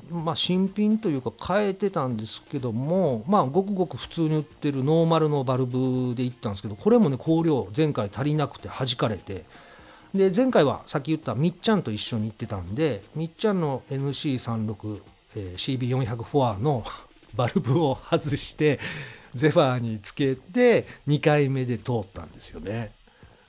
[0.09, 9.45] まあ、新品というか変えてたんですけどもまあごくごく普通に売ってるノーマルのバルブでいったんですけどこれもね光量前回足りなくて弾かれて
[10.13, 16.85] で前回はさっき言ったみっちゃんと一緒に行ってたんでみっちゃんの NC36CB400 フォアの
[17.35, 18.79] バルブを外して
[19.33, 22.91] ゼファーにつけて2回目で通ったんですよね。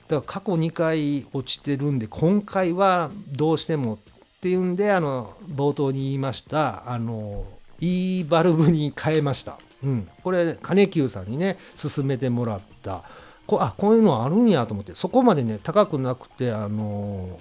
[0.07, 3.97] だから過去2回落ちてるんで今回はどうしてもっ
[4.41, 7.45] ていうんであの冒頭に言いましたあの
[7.79, 13.03] いいバルブに変えました、うん、これ金久さんにね勧めてもらった。
[13.47, 17.39] こあこういうのあるんやと思ってそこまでね高くなくてあの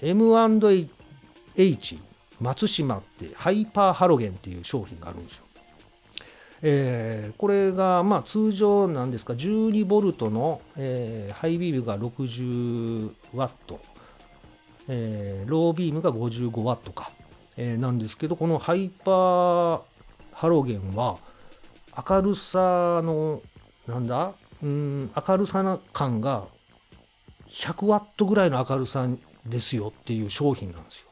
[0.00, 1.98] M&H
[2.40, 5.44] 松島ってハイパーハロゲンっていう商品があるんですよ。
[6.62, 13.80] えー、これがまあ通常なんですか12ボルトの、えー、ハイビームが60ワット、
[14.86, 17.12] えー、ロービームが55ワットか、
[17.56, 19.80] えー、なんですけどこのハイパー
[20.34, 21.16] ハロゲンは
[22.08, 23.40] 明るさの
[23.86, 26.44] なんだうん明るさな感が
[27.48, 29.08] 100ワットぐらいの明るさ
[29.46, 31.06] ですよっていう商品なんですよ。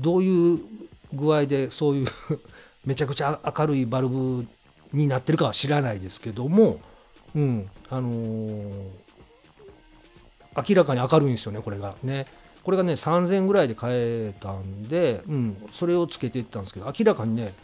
[0.00, 0.60] どういう
[1.12, 2.06] 具合でそういう
[2.84, 4.46] めちゃくちゃ明るいバルブ
[4.92, 6.80] になってるかは知らないですけども、
[7.34, 8.90] うん、あのー、
[10.56, 12.26] 明らかに明るいんですよね、これがね。
[12.62, 17.54] これがね、3000ぐらいで買えたんで、うん、それをつけていったんですけど、明らかにね、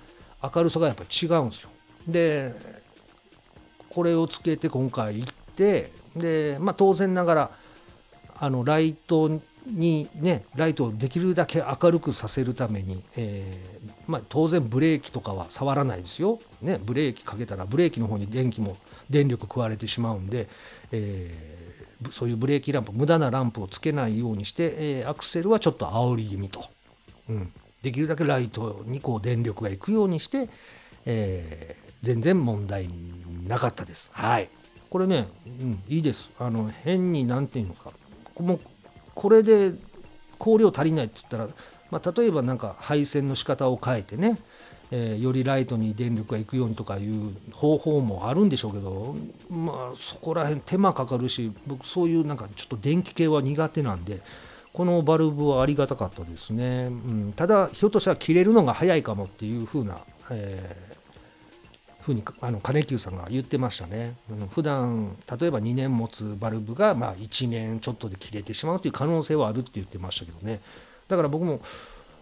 [0.43, 1.71] 明るさがやっぱ違うんですよ。
[2.07, 2.55] で、
[3.95, 7.51] これをつけて今回行って、で、まあ当然ながら、
[8.37, 18.77] あの、ライトにねライトをできるだけ明るくさせるために、えー、まあ、当然ブレーキとかは触らないですよ、ね、ブレーキかけたらブレーキの方に電気も
[19.09, 20.49] 電力食われてしまうんで、
[20.93, 26.65] えー、そういうブレーキランプ無駄なランプをつけないようにして、えー、アクセルはちょっと煽り気味と、
[27.31, 27.53] うん、
[27.83, 30.49] できるだけライトにこう電力がいくようにして、
[31.07, 32.89] え全然問題
[33.47, 34.11] なかったです。
[34.13, 34.49] はい
[34.91, 36.31] これね、うん、いいです。
[36.39, 37.91] あの変に何て言うのか
[38.39, 38.61] も
[39.13, 39.73] これで
[40.39, 41.49] 光量足りないって言ったら、
[41.91, 44.39] まあ、例えばなんか配線の仕方を変えてね、
[44.91, 49.17] えー、よりライトに電力がいくようにとかいう方法もあるんでしょうけど、
[49.51, 54.21] まあ、そこら辺手間かかるし僕そういうなんかちょっと電気系は苦手なんで
[54.73, 59.99] このバルブはありがたかったですね、うん、ただひょっとしたら切れるのが早いかもっていう風な、
[60.31, 61.04] えー、
[62.05, 70.61] ふうにあの金久さんが言ってましたね、うん、普段例えば2年持つバルブがまあ1年ちょっとで切れてしまうという可能性はあるって言ってましたけどね。
[71.09, 71.61] だから僕も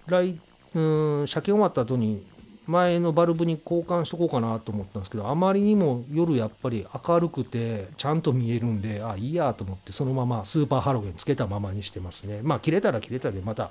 [0.06, 0.38] 来
[0.74, 2.24] うん車検終わった後に
[2.66, 12.40] 前のバルブに交換しとこうかなと思ったんですけどあまりにも夜やっぱり明るくてちゃんと見えるんであいいやと思ってそのままスーパーハロゲンつけたままにしてますね。
[12.42, 13.70] まあ切れたら切れたでまた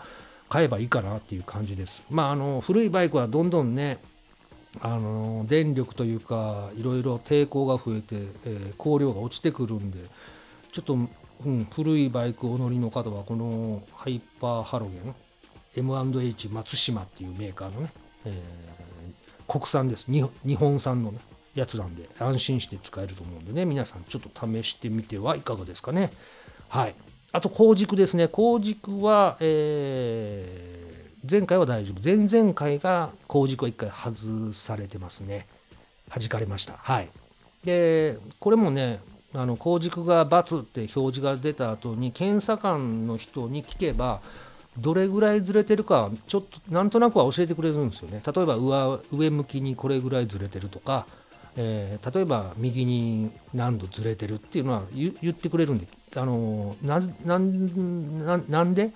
[0.49, 2.01] 買えばいいかなっていう感じです。
[2.09, 3.99] まああの古いバイクはどんどんね
[4.79, 8.15] あの電力というかいろいろ抵抗が増えて、
[8.45, 9.99] えー、光量が落ちてくるんで
[10.71, 10.97] ちょっと、
[11.45, 15.15] うん、古いバイクお乗りの方はこのハイパーハロゲン
[15.75, 17.89] M&H 松島っていうメーカーのね、
[18.25, 20.05] えー、国産です。
[20.07, 20.21] 日
[20.55, 21.19] 本産の、ね、
[21.55, 26.11] やつなんで安心して使えると思うんでね皆さんちょっと試してみてはいかがですかね。
[26.67, 26.95] はい。
[27.33, 28.27] あと後軸ですね。
[28.27, 30.80] 後軸は、えー
[31.29, 32.01] 前回は大丈夫。
[32.03, 35.47] 前々回が工軸は1回外されてますね。
[36.09, 36.75] 弾かれました。
[36.77, 37.09] はい。
[37.63, 38.99] で、これもね、
[39.33, 44.21] あの、工軸が×って表示が出た後に、検査官の人に聞けば、
[44.77, 48.21] どれぐらいずれてるか、ちょっと、なんとなくは教えてくれるんですよね。
[48.25, 51.05] 例えば上、上向きにこれぐらいずれてるとか、
[51.55, 58.91] えー、例えば右に何度ずれてるっていうのは言ってくれるんであのなななんで？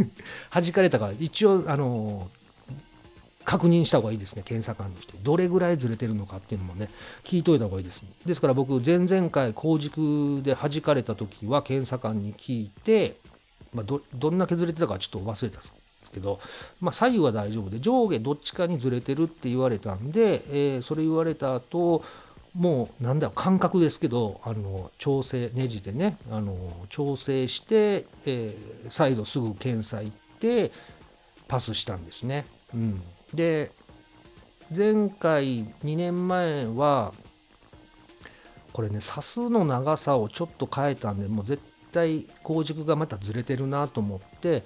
[0.52, 2.30] 弾かれたか一応あの
[3.44, 5.14] 確認した方がいいですね検査官の人。
[5.22, 6.90] どれぐらいずれてるのかっていうのもね
[7.24, 8.04] 聞いといた方がいいです。
[8.26, 13.16] ですから僕前々回工軸で弾かれた時は検査官に聞いて、
[13.72, 15.72] まあ、どどんな削れてたかちょっと忘れたんです
[16.12, 16.40] けど、
[16.80, 22.04] まあ、左右は大丈夫で上下どっちかにずれてるって言われたんで、えー、それ言われた後
[22.58, 26.56] もうなんだろう感覚ですけどあの調整ネジでねあの
[26.90, 30.72] 調整して、えー、再度すぐ検査行って
[31.46, 32.46] パスしたんですね。
[32.74, 33.02] うん、
[33.32, 33.70] で
[34.76, 37.14] 前回2年前は
[38.72, 44.64] これねサスの長さをちょっと変えたんでもう絶対工軸がまたずれてるなと思って、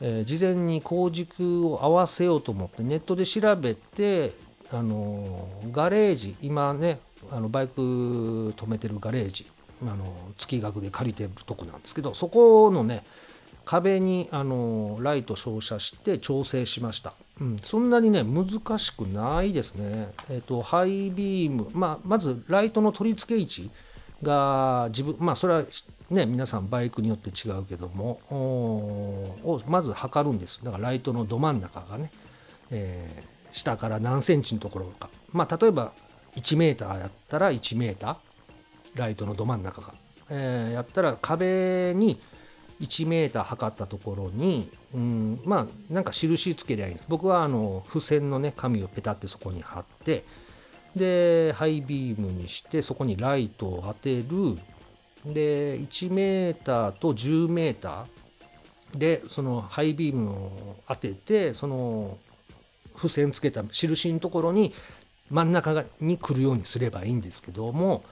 [0.00, 4.30] えー、事前に工軸を合わせようと思ってネットで調べて
[4.72, 7.00] あのガレージ今ね
[7.30, 7.80] あのバイク
[8.56, 9.46] 止めてるガレージ。
[9.82, 13.04] あの月額で借りてるとこなんですけどそこのね
[13.64, 20.12] 壁にあのライト照射して調整しました、うん、そんなにね難しくないですね。
[20.30, 23.70] えっ、ー、とハイビーム、まあ、まずライトの取り付け位置
[24.22, 25.64] が自分まあそれは
[26.10, 30.60] ね皆さんバイクによって違うけどもをまず測るんです。
[30.64, 32.12] だからライトのど真ん中がね、
[32.70, 35.10] えー、下から何センチのところか。
[35.32, 35.92] まあ例えば
[36.36, 38.16] 1メーターやったら1メーター
[38.94, 39.94] ライトのど真ん中が、
[40.30, 42.20] えー、やったら壁に
[42.80, 50.24] 1メーター測ったところに、うん、まあなんか印つけりゃいい僕はあの付箋のね紙をペタってそこに貼って
[50.94, 54.58] でハイビームにしてそこにライトを当てる。
[55.24, 62.16] で1メーターと10メーターでそのハイビームを当ててその
[62.96, 64.72] 付箋つけた印のところに
[65.30, 68.04] 真ん中に来るようにすればいいんですけども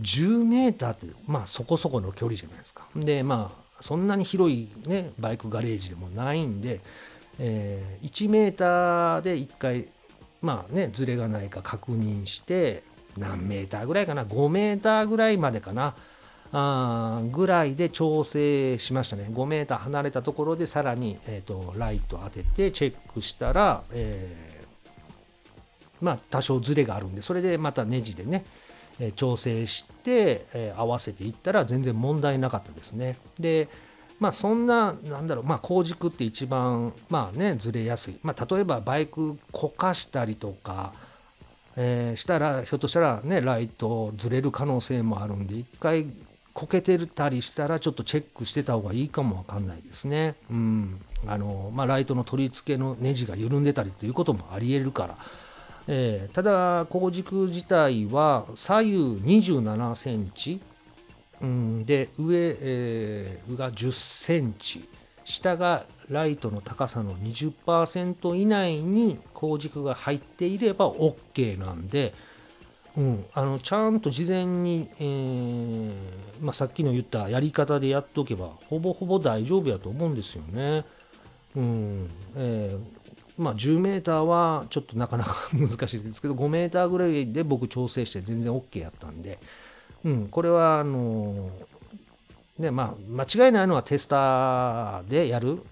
[0.00, 2.86] 10メーターってまあそこそこの距離じゃないですか。
[2.94, 6.80] でまあそんなに広いねバイクガレージでもないんで、
[7.38, 9.88] えー、1メーターで1回
[10.42, 12.82] まあねずれがないか確認して
[13.16, 15.94] 何メーターぐらいかな？5メーターぐらいまでかな？
[16.52, 19.28] あぐらいで調整しましたね。
[19.30, 24.55] 5メーター離れたところでさらに、えーと、ライト当ててチェックしたら、え
[26.00, 28.44] まあ多少ズレがあるんでそれでまたネジでね、
[29.14, 33.16] 調整して、合わせていったら全然問題なかったですね。
[33.38, 33.68] で
[34.18, 40.94] まあそんななんだろうまあ工軸って一番まあねずれやすい、まあ、例えばバイクこかしたりとか、
[41.76, 46.06] えー、したらひょっとしたらねライトずれる可能性もあるんで一回
[46.56, 50.36] こけてたりしたらちょっとチェックしてた方がいいかもわかんないですね。
[50.50, 50.98] うん。
[51.26, 55.18] あの、まあ、ライトの取り付けのネジが緩んでたりっていうこともあり得るから、
[55.88, 58.96] えー、ただ工軸自体は左右
[59.40, 60.60] 27センチ、
[61.40, 64.88] うん、で上、えー、が10センチ。
[65.26, 72.14] 下がライトの高さの20%以内に工軸が入っていれば OK なんで、
[72.96, 75.94] うん、あのちゃんと事前に、えー
[76.40, 80.84] まあ、さっきの言ったやり方でやっておけばほぼほぼ大丈夫やと思うんですよね。
[81.56, 82.80] うんえー、
[83.38, 89.38] まあ、10メーターはちょっとなかなか難しいですけど5メーターぐらいで僕調整して全然 OK やったんで、
[90.04, 91.50] うん、これはあの
[92.58, 95.62] ねまあ、間違いないのはテスターでやる。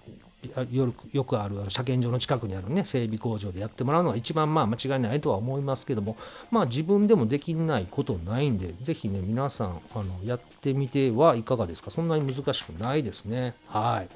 [0.71, 6.17] よくよくある車検場の近くにあるね整備工場でやってもらうのが一番まあ間違いないとは思いますけども。
[6.51, 11.89] まあ自分でもできないことないんでぜひね皆さんあのやってみてはいかがですか。
[11.89, 13.55] そんなに難しくないですね。
[13.67, 14.09] はい。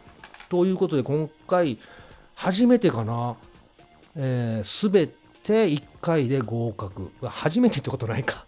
[0.50, 1.80] ということで今回
[2.40, 3.36] 初めてかな。
[4.16, 5.08] えー、全
[5.44, 7.12] て1回で合格。
[7.22, 8.46] 初めてってことないか。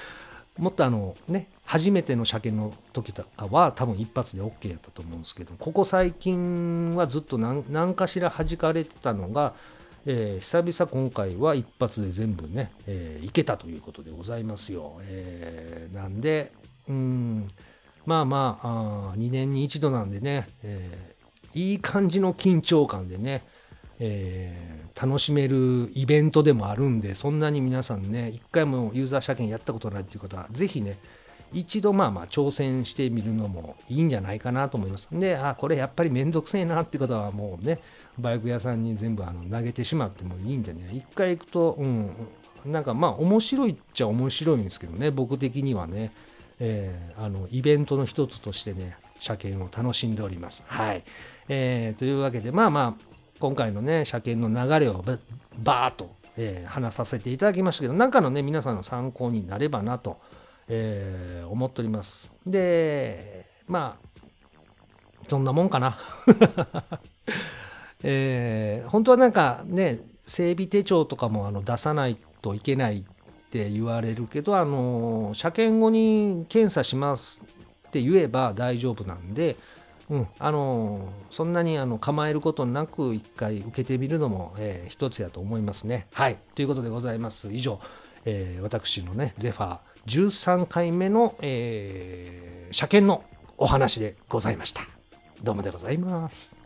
[0.58, 9.54] もっとあのね初めての車検の時とかは多分一発で OK やったと思うんですけどここ最近はずっと何かしら弾かれてたのが、
[10.04, 15.00] えー、久々今回は一発で全部ね、えー、いけたということでございますよ。
[15.04, 16.52] えー、なんで
[16.88, 17.48] うん
[18.04, 21.09] まあまああ2年に一度なんでね、え、
[21.54, 23.42] いい感じの緊張感でね、
[23.98, 30.98] えー、楽しめるイベントでもあるんでそんなに皆さんね一回もユーザー車検やったことないっていう方は是非ね
[31.52, 35.08] 一度まあまあ挑戦してみるのもいいんじゃないかなと思います。
[35.10, 37.80] で、あ、これやっぱりめんどくせえなって方はもうね、
[38.18, 42.10] バイク屋さんに全部あの投げてしまってもいいんでね、一回行くと、うん、
[42.64, 46.12] なんかまあ面白いっちゃ面白いんですけどね、僕的にはね、
[46.60, 50.64] えー、あの、イベントの一つとしてね、車検を楽しんでおります。
[50.68, 51.02] はい。
[51.52, 53.04] えー、というわけで、まあまあ、
[53.40, 55.04] 今回のね、車検の流れを
[55.58, 60.18] バーっと、えー、話させていただきましたけど、なんかのね、皆さんの参考になればなと。
[60.72, 62.30] えー、思っております。
[62.46, 64.20] で、まあ、
[65.28, 65.98] そんなもんかな。
[68.04, 73.04] えー、本当はなんかね、整備手帳とかもあの出さないといけないっ
[73.50, 77.42] て言われるけど、あの、車検後に検査します
[77.88, 79.56] って言えば大丈夫なんで、
[80.10, 86.08] うん、あのそんなにあの構えることなく一回受けてみるのも、えー、一つやと思いますね。
[86.12, 86.36] はい。
[86.56, 87.48] ということでございます。
[87.52, 87.80] 以上、
[88.24, 93.24] えー、私のね、ゼファー13回目の、えー、車検の
[93.56, 94.82] お話でございました。
[95.42, 96.59] どうもでございます。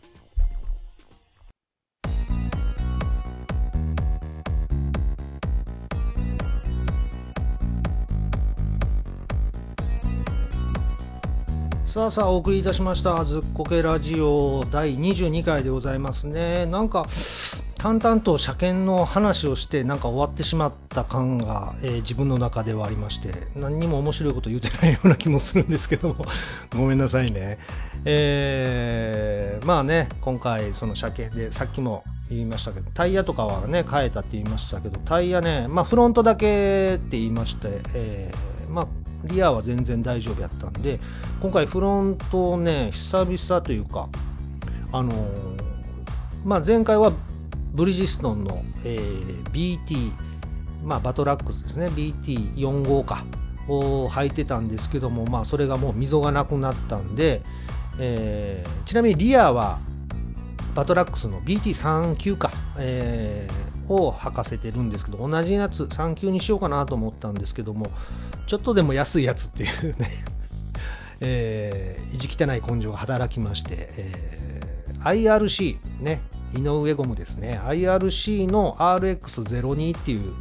[11.95, 16.65] さあさあお送りいたしましたずっこけラジオ第22回でございますね。
[16.65, 17.05] なんか
[17.77, 26.25] 淡々と車検の話をしてなんか終わってしまった感が、えー、自分の中ではありまして何にも面白いこと言うてないような気もするんですけども
[26.75, 27.59] ごめんなさいね。
[28.03, 40.97] えー、まあね今回その車検でさっきも言いましたけどタイヤとかはね変えたって言いましたけどタイヤねまあフロントだけって言いまして、えー、まあリアは全然大丈夫やったんで
[41.41, 44.07] 今回フロントをね久々というか
[44.91, 47.11] あのー、まあ前回は
[47.73, 50.11] ブリヂストンの、えー、BT、
[50.83, 53.25] まあ、バトラックスですね BT45 か
[53.67, 57.41] を履いてたんですけども、まあ、それがもう溝がなくなったんで、
[57.99, 59.79] えー、ちなみにリアは
[60.73, 63.47] バトラックスの BT39 か、え、
[63.87, 67.87] を履かせてるんですけど同じやつ3級にしようかなと思ったんですけども
[68.47, 70.09] ちょっとでも安いやつっていうね
[71.21, 76.19] えー、意地汚い根性が働きまして、えー、IRC ね
[76.55, 77.59] 井上ゴムですね。
[77.65, 80.33] IRC の RX02 っていう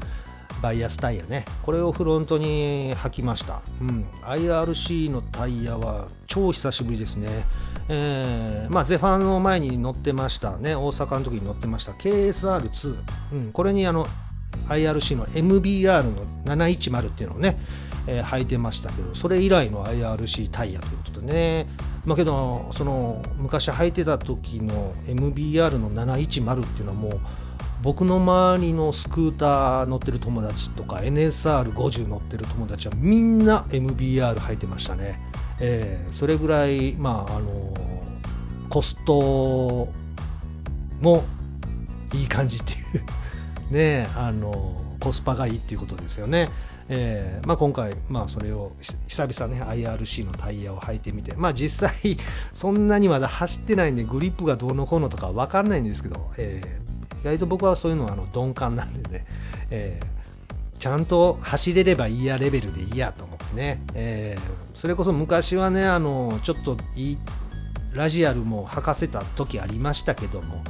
[0.62, 1.44] バイアスタイヤね。
[1.62, 7.28] これをフロントに履きました、うん、IRC のタイヤは超久しぶりですね。
[7.88, 10.74] えー、まあゼファンの前に乗ってましたね。
[10.74, 11.92] 大阪の時に乗ってました。
[11.92, 12.96] KSR2、
[13.32, 14.06] うん、これにあの
[14.68, 16.22] IRC の MBR の
[16.56, 17.58] 710っていうのをね、
[18.06, 21.66] えー、履いてましたけどそれ以来の IRC タイヤということでね。
[22.06, 27.20] まあけどその昔履いてた時の MBR の710っていうのはもう
[27.82, 35.20] 僕の周りのスクーター乗ってる友達とか NSR50 乗ってる友達はみんな MBR 履いてましたね、
[35.60, 37.74] えー、それぐらいまああの
[38.68, 39.88] コスト
[41.00, 41.24] も
[42.12, 42.76] いい感じってい
[43.70, 46.50] う ねあのコスパがいいっていうことですよね。
[46.88, 48.72] えーまあ、今回、まあ、それを
[49.06, 52.18] 久々ね IRC のタイヤを履いてみて、まあ、実際
[52.52, 59.24] そんなにまだ走ってないんでグリップがどうのこうのとか分かんないんですけど、えー、意外と僕はそういうのはあの鈍感なんでね、
[59.70, 66.76] えー、ちゃんと走れればいいやレベルでいいやと思ってね、えー、それこそ昔はねあのちょっと
[67.92, 70.62] ラジアルも履かせた時ありましたけども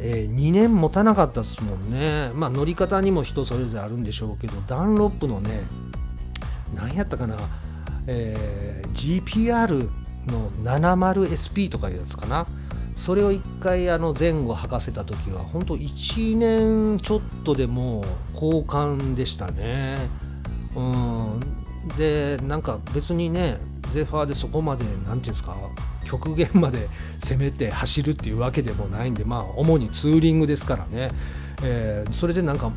[0.00, 2.30] えー、2年持たなかったですもんね。
[2.34, 5.62] まあ乗り方にも人それぞれあるんでしょうけど、ダンロップのね、
[6.74, 7.36] 何やったかな、
[8.06, 9.88] えー、GPR
[10.26, 12.46] の 70SP とかいうやつかな。
[12.94, 18.04] それを1回あの前後履かせた時は、本当1年ちょっとでも
[18.34, 19.98] 交換でしたね。
[20.74, 21.63] うん。
[21.96, 23.58] で、なんか別にね、
[23.90, 25.56] ゼファーでそこまで、何て言うんですか、
[26.04, 31.10] 極限まで 攻めて走るっていうわけでもないんでまあ主にツーリングですからね、
[31.62, 32.70] えー、それでなんか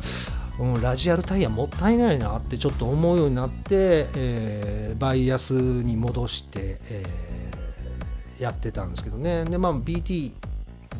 [0.58, 9.44] うん、ラジアルタイヤもったいないなってちょっと思うようになって、えー、バイアスに戻して、えー、やってたんですけどね。
[9.44, 10.32] でまあ BT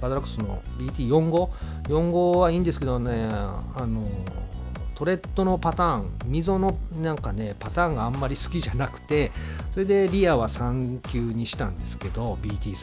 [0.00, 4.00] バドラックスの BT4545 はいいんですけどねあの
[4.98, 9.30] トレッドのパターン溝のなんかねパターンがあんまり好きじゃなくて
[9.70, 12.82] それでリアは3級にしたんですけど BT3 級で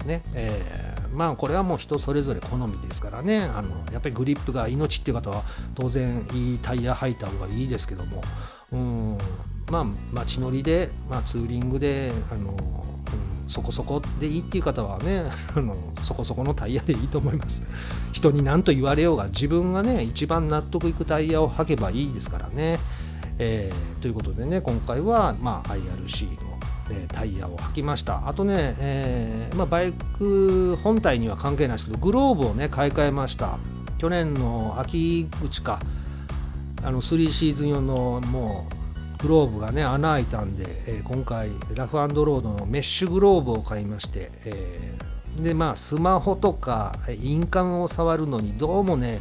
[0.00, 3.42] すね、えー、まあこれはもう人それぞれ好みですからね。
[3.42, 5.42] あのやっぱりグリップが命っていう方は
[5.74, 8.22] 当然いいタイヤ履いた方がいいですけども。
[8.72, 9.18] うん。
[9.70, 12.56] まあ街乗りで、まあ、ツーリングであの、うん、
[13.48, 15.22] そこそこでいいっていう方はね
[15.56, 17.62] あのそこそこのタイヤでいいと思います。
[18.12, 22.78] 人に何と言われようが自分がね一番納得いくタイヤを履けばいいですからね、
[23.38, 26.52] えー、ということでね今回は、まあ、IRC の
[26.90, 28.28] えタイヤを履きました。
[28.28, 33.58] あとね、えー、まあ、バイク本体には関係ないですけどグローブをね買い替えました。
[33.96, 35.80] 去年の秋口か。
[36.82, 38.66] あの3シーズン用のも
[39.20, 49.20] うグローブがね穴開いたんで、えー、今回ラフロードのメッシュグローブを買いまして、えー、でまあスマホとかインカムを触るのにどうもね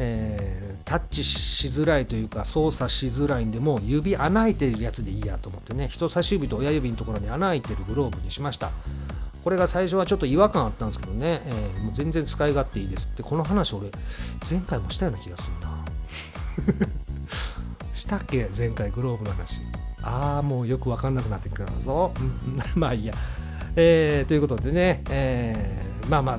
[0.00, 8.70] えー、タッチしづらいというか操作しづらいんでもう指穴開いてるやつでいいやと思ってね人差し指と親指のところに穴開いてるグローブにしました。
[9.42, 13.90] これが最初はちょっと違和感あったんですけどね、えー、もう全然使い勝手いいですってこの話俺
[14.48, 15.77] 前回もしたような気がするな。
[17.94, 19.60] したっけ前回グローブの話。
[20.02, 22.12] ああもうよく分かんなくなってくるぞ。
[22.74, 23.14] まあいいや。
[23.76, 26.38] えー、ということでね、えー、まあまあ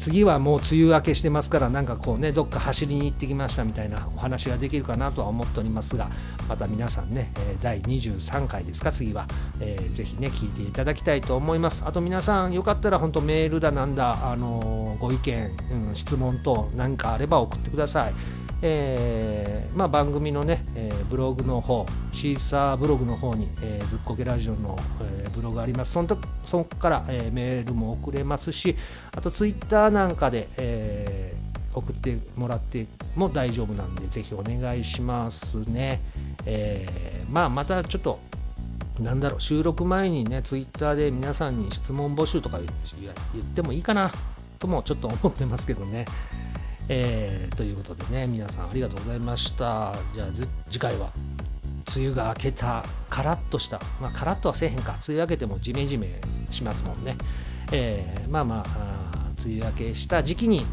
[0.00, 6.08] 次はもう梅雨明けしてますからなんかこうねどっか走りに行ってきましたみたいなお話ができるかなとは思っておりますが
[6.48, 7.30] また皆さんね、
[7.62, 9.26] 第23回ですか次は、
[9.60, 11.84] えー、ぜひね聞いていただきたいと思います。
[11.86, 15.50] あと皆さんよかったら本当メールだなんだあのご意見、
[15.88, 18.14] うん、質問等何かあれば送ってください。
[18.62, 25.92] えーまあ、番組のね、えー、ブログの方シーサーブログの方に、えー、ずっこけラジオの、え、ブログあります。
[25.92, 28.76] そのとそこから、え、メールも送れますし
[29.12, 31.34] あとツイッターなんかで、え、
[31.72, 36.00] 送ってもらっても大丈夫なんでぜひお願いしますね、
[36.44, 36.86] え、
[37.30, 38.18] まあまたちょっと
[38.98, 44.10] なんだろう収録前にねツイッターで皆さんに質問募集とか言ってもいいかな
[44.58, 46.04] ともちょっと思ってますけどね。
[46.92, 49.94] えー、ということでね皆さんありがとうございました。
[50.14, 50.28] じゃあ
[50.66, 51.10] 次回は
[51.96, 54.98] 梅雨が明けたカラッとしたまあカラッとはせえへんか。
[55.08, 56.20] 梅雨明けてもジメジメ
[56.50, 57.16] しますもんね、
[57.70, 60.66] えー、まあまあ梅雨明けした時期に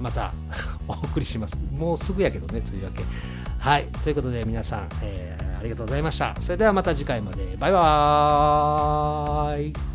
[0.00, 0.32] また
[0.86, 1.58] お送りします。
[1.76, 3.04] もうすぐやけどね梅雨明け。
[3.58, 3.86] はい。
[4.04, 6.36] ということで皆さん、えー、ありがとうございました。
[6.40, 7.56] それではまた次回まで。
[7.58, 9.91] バイバーイ。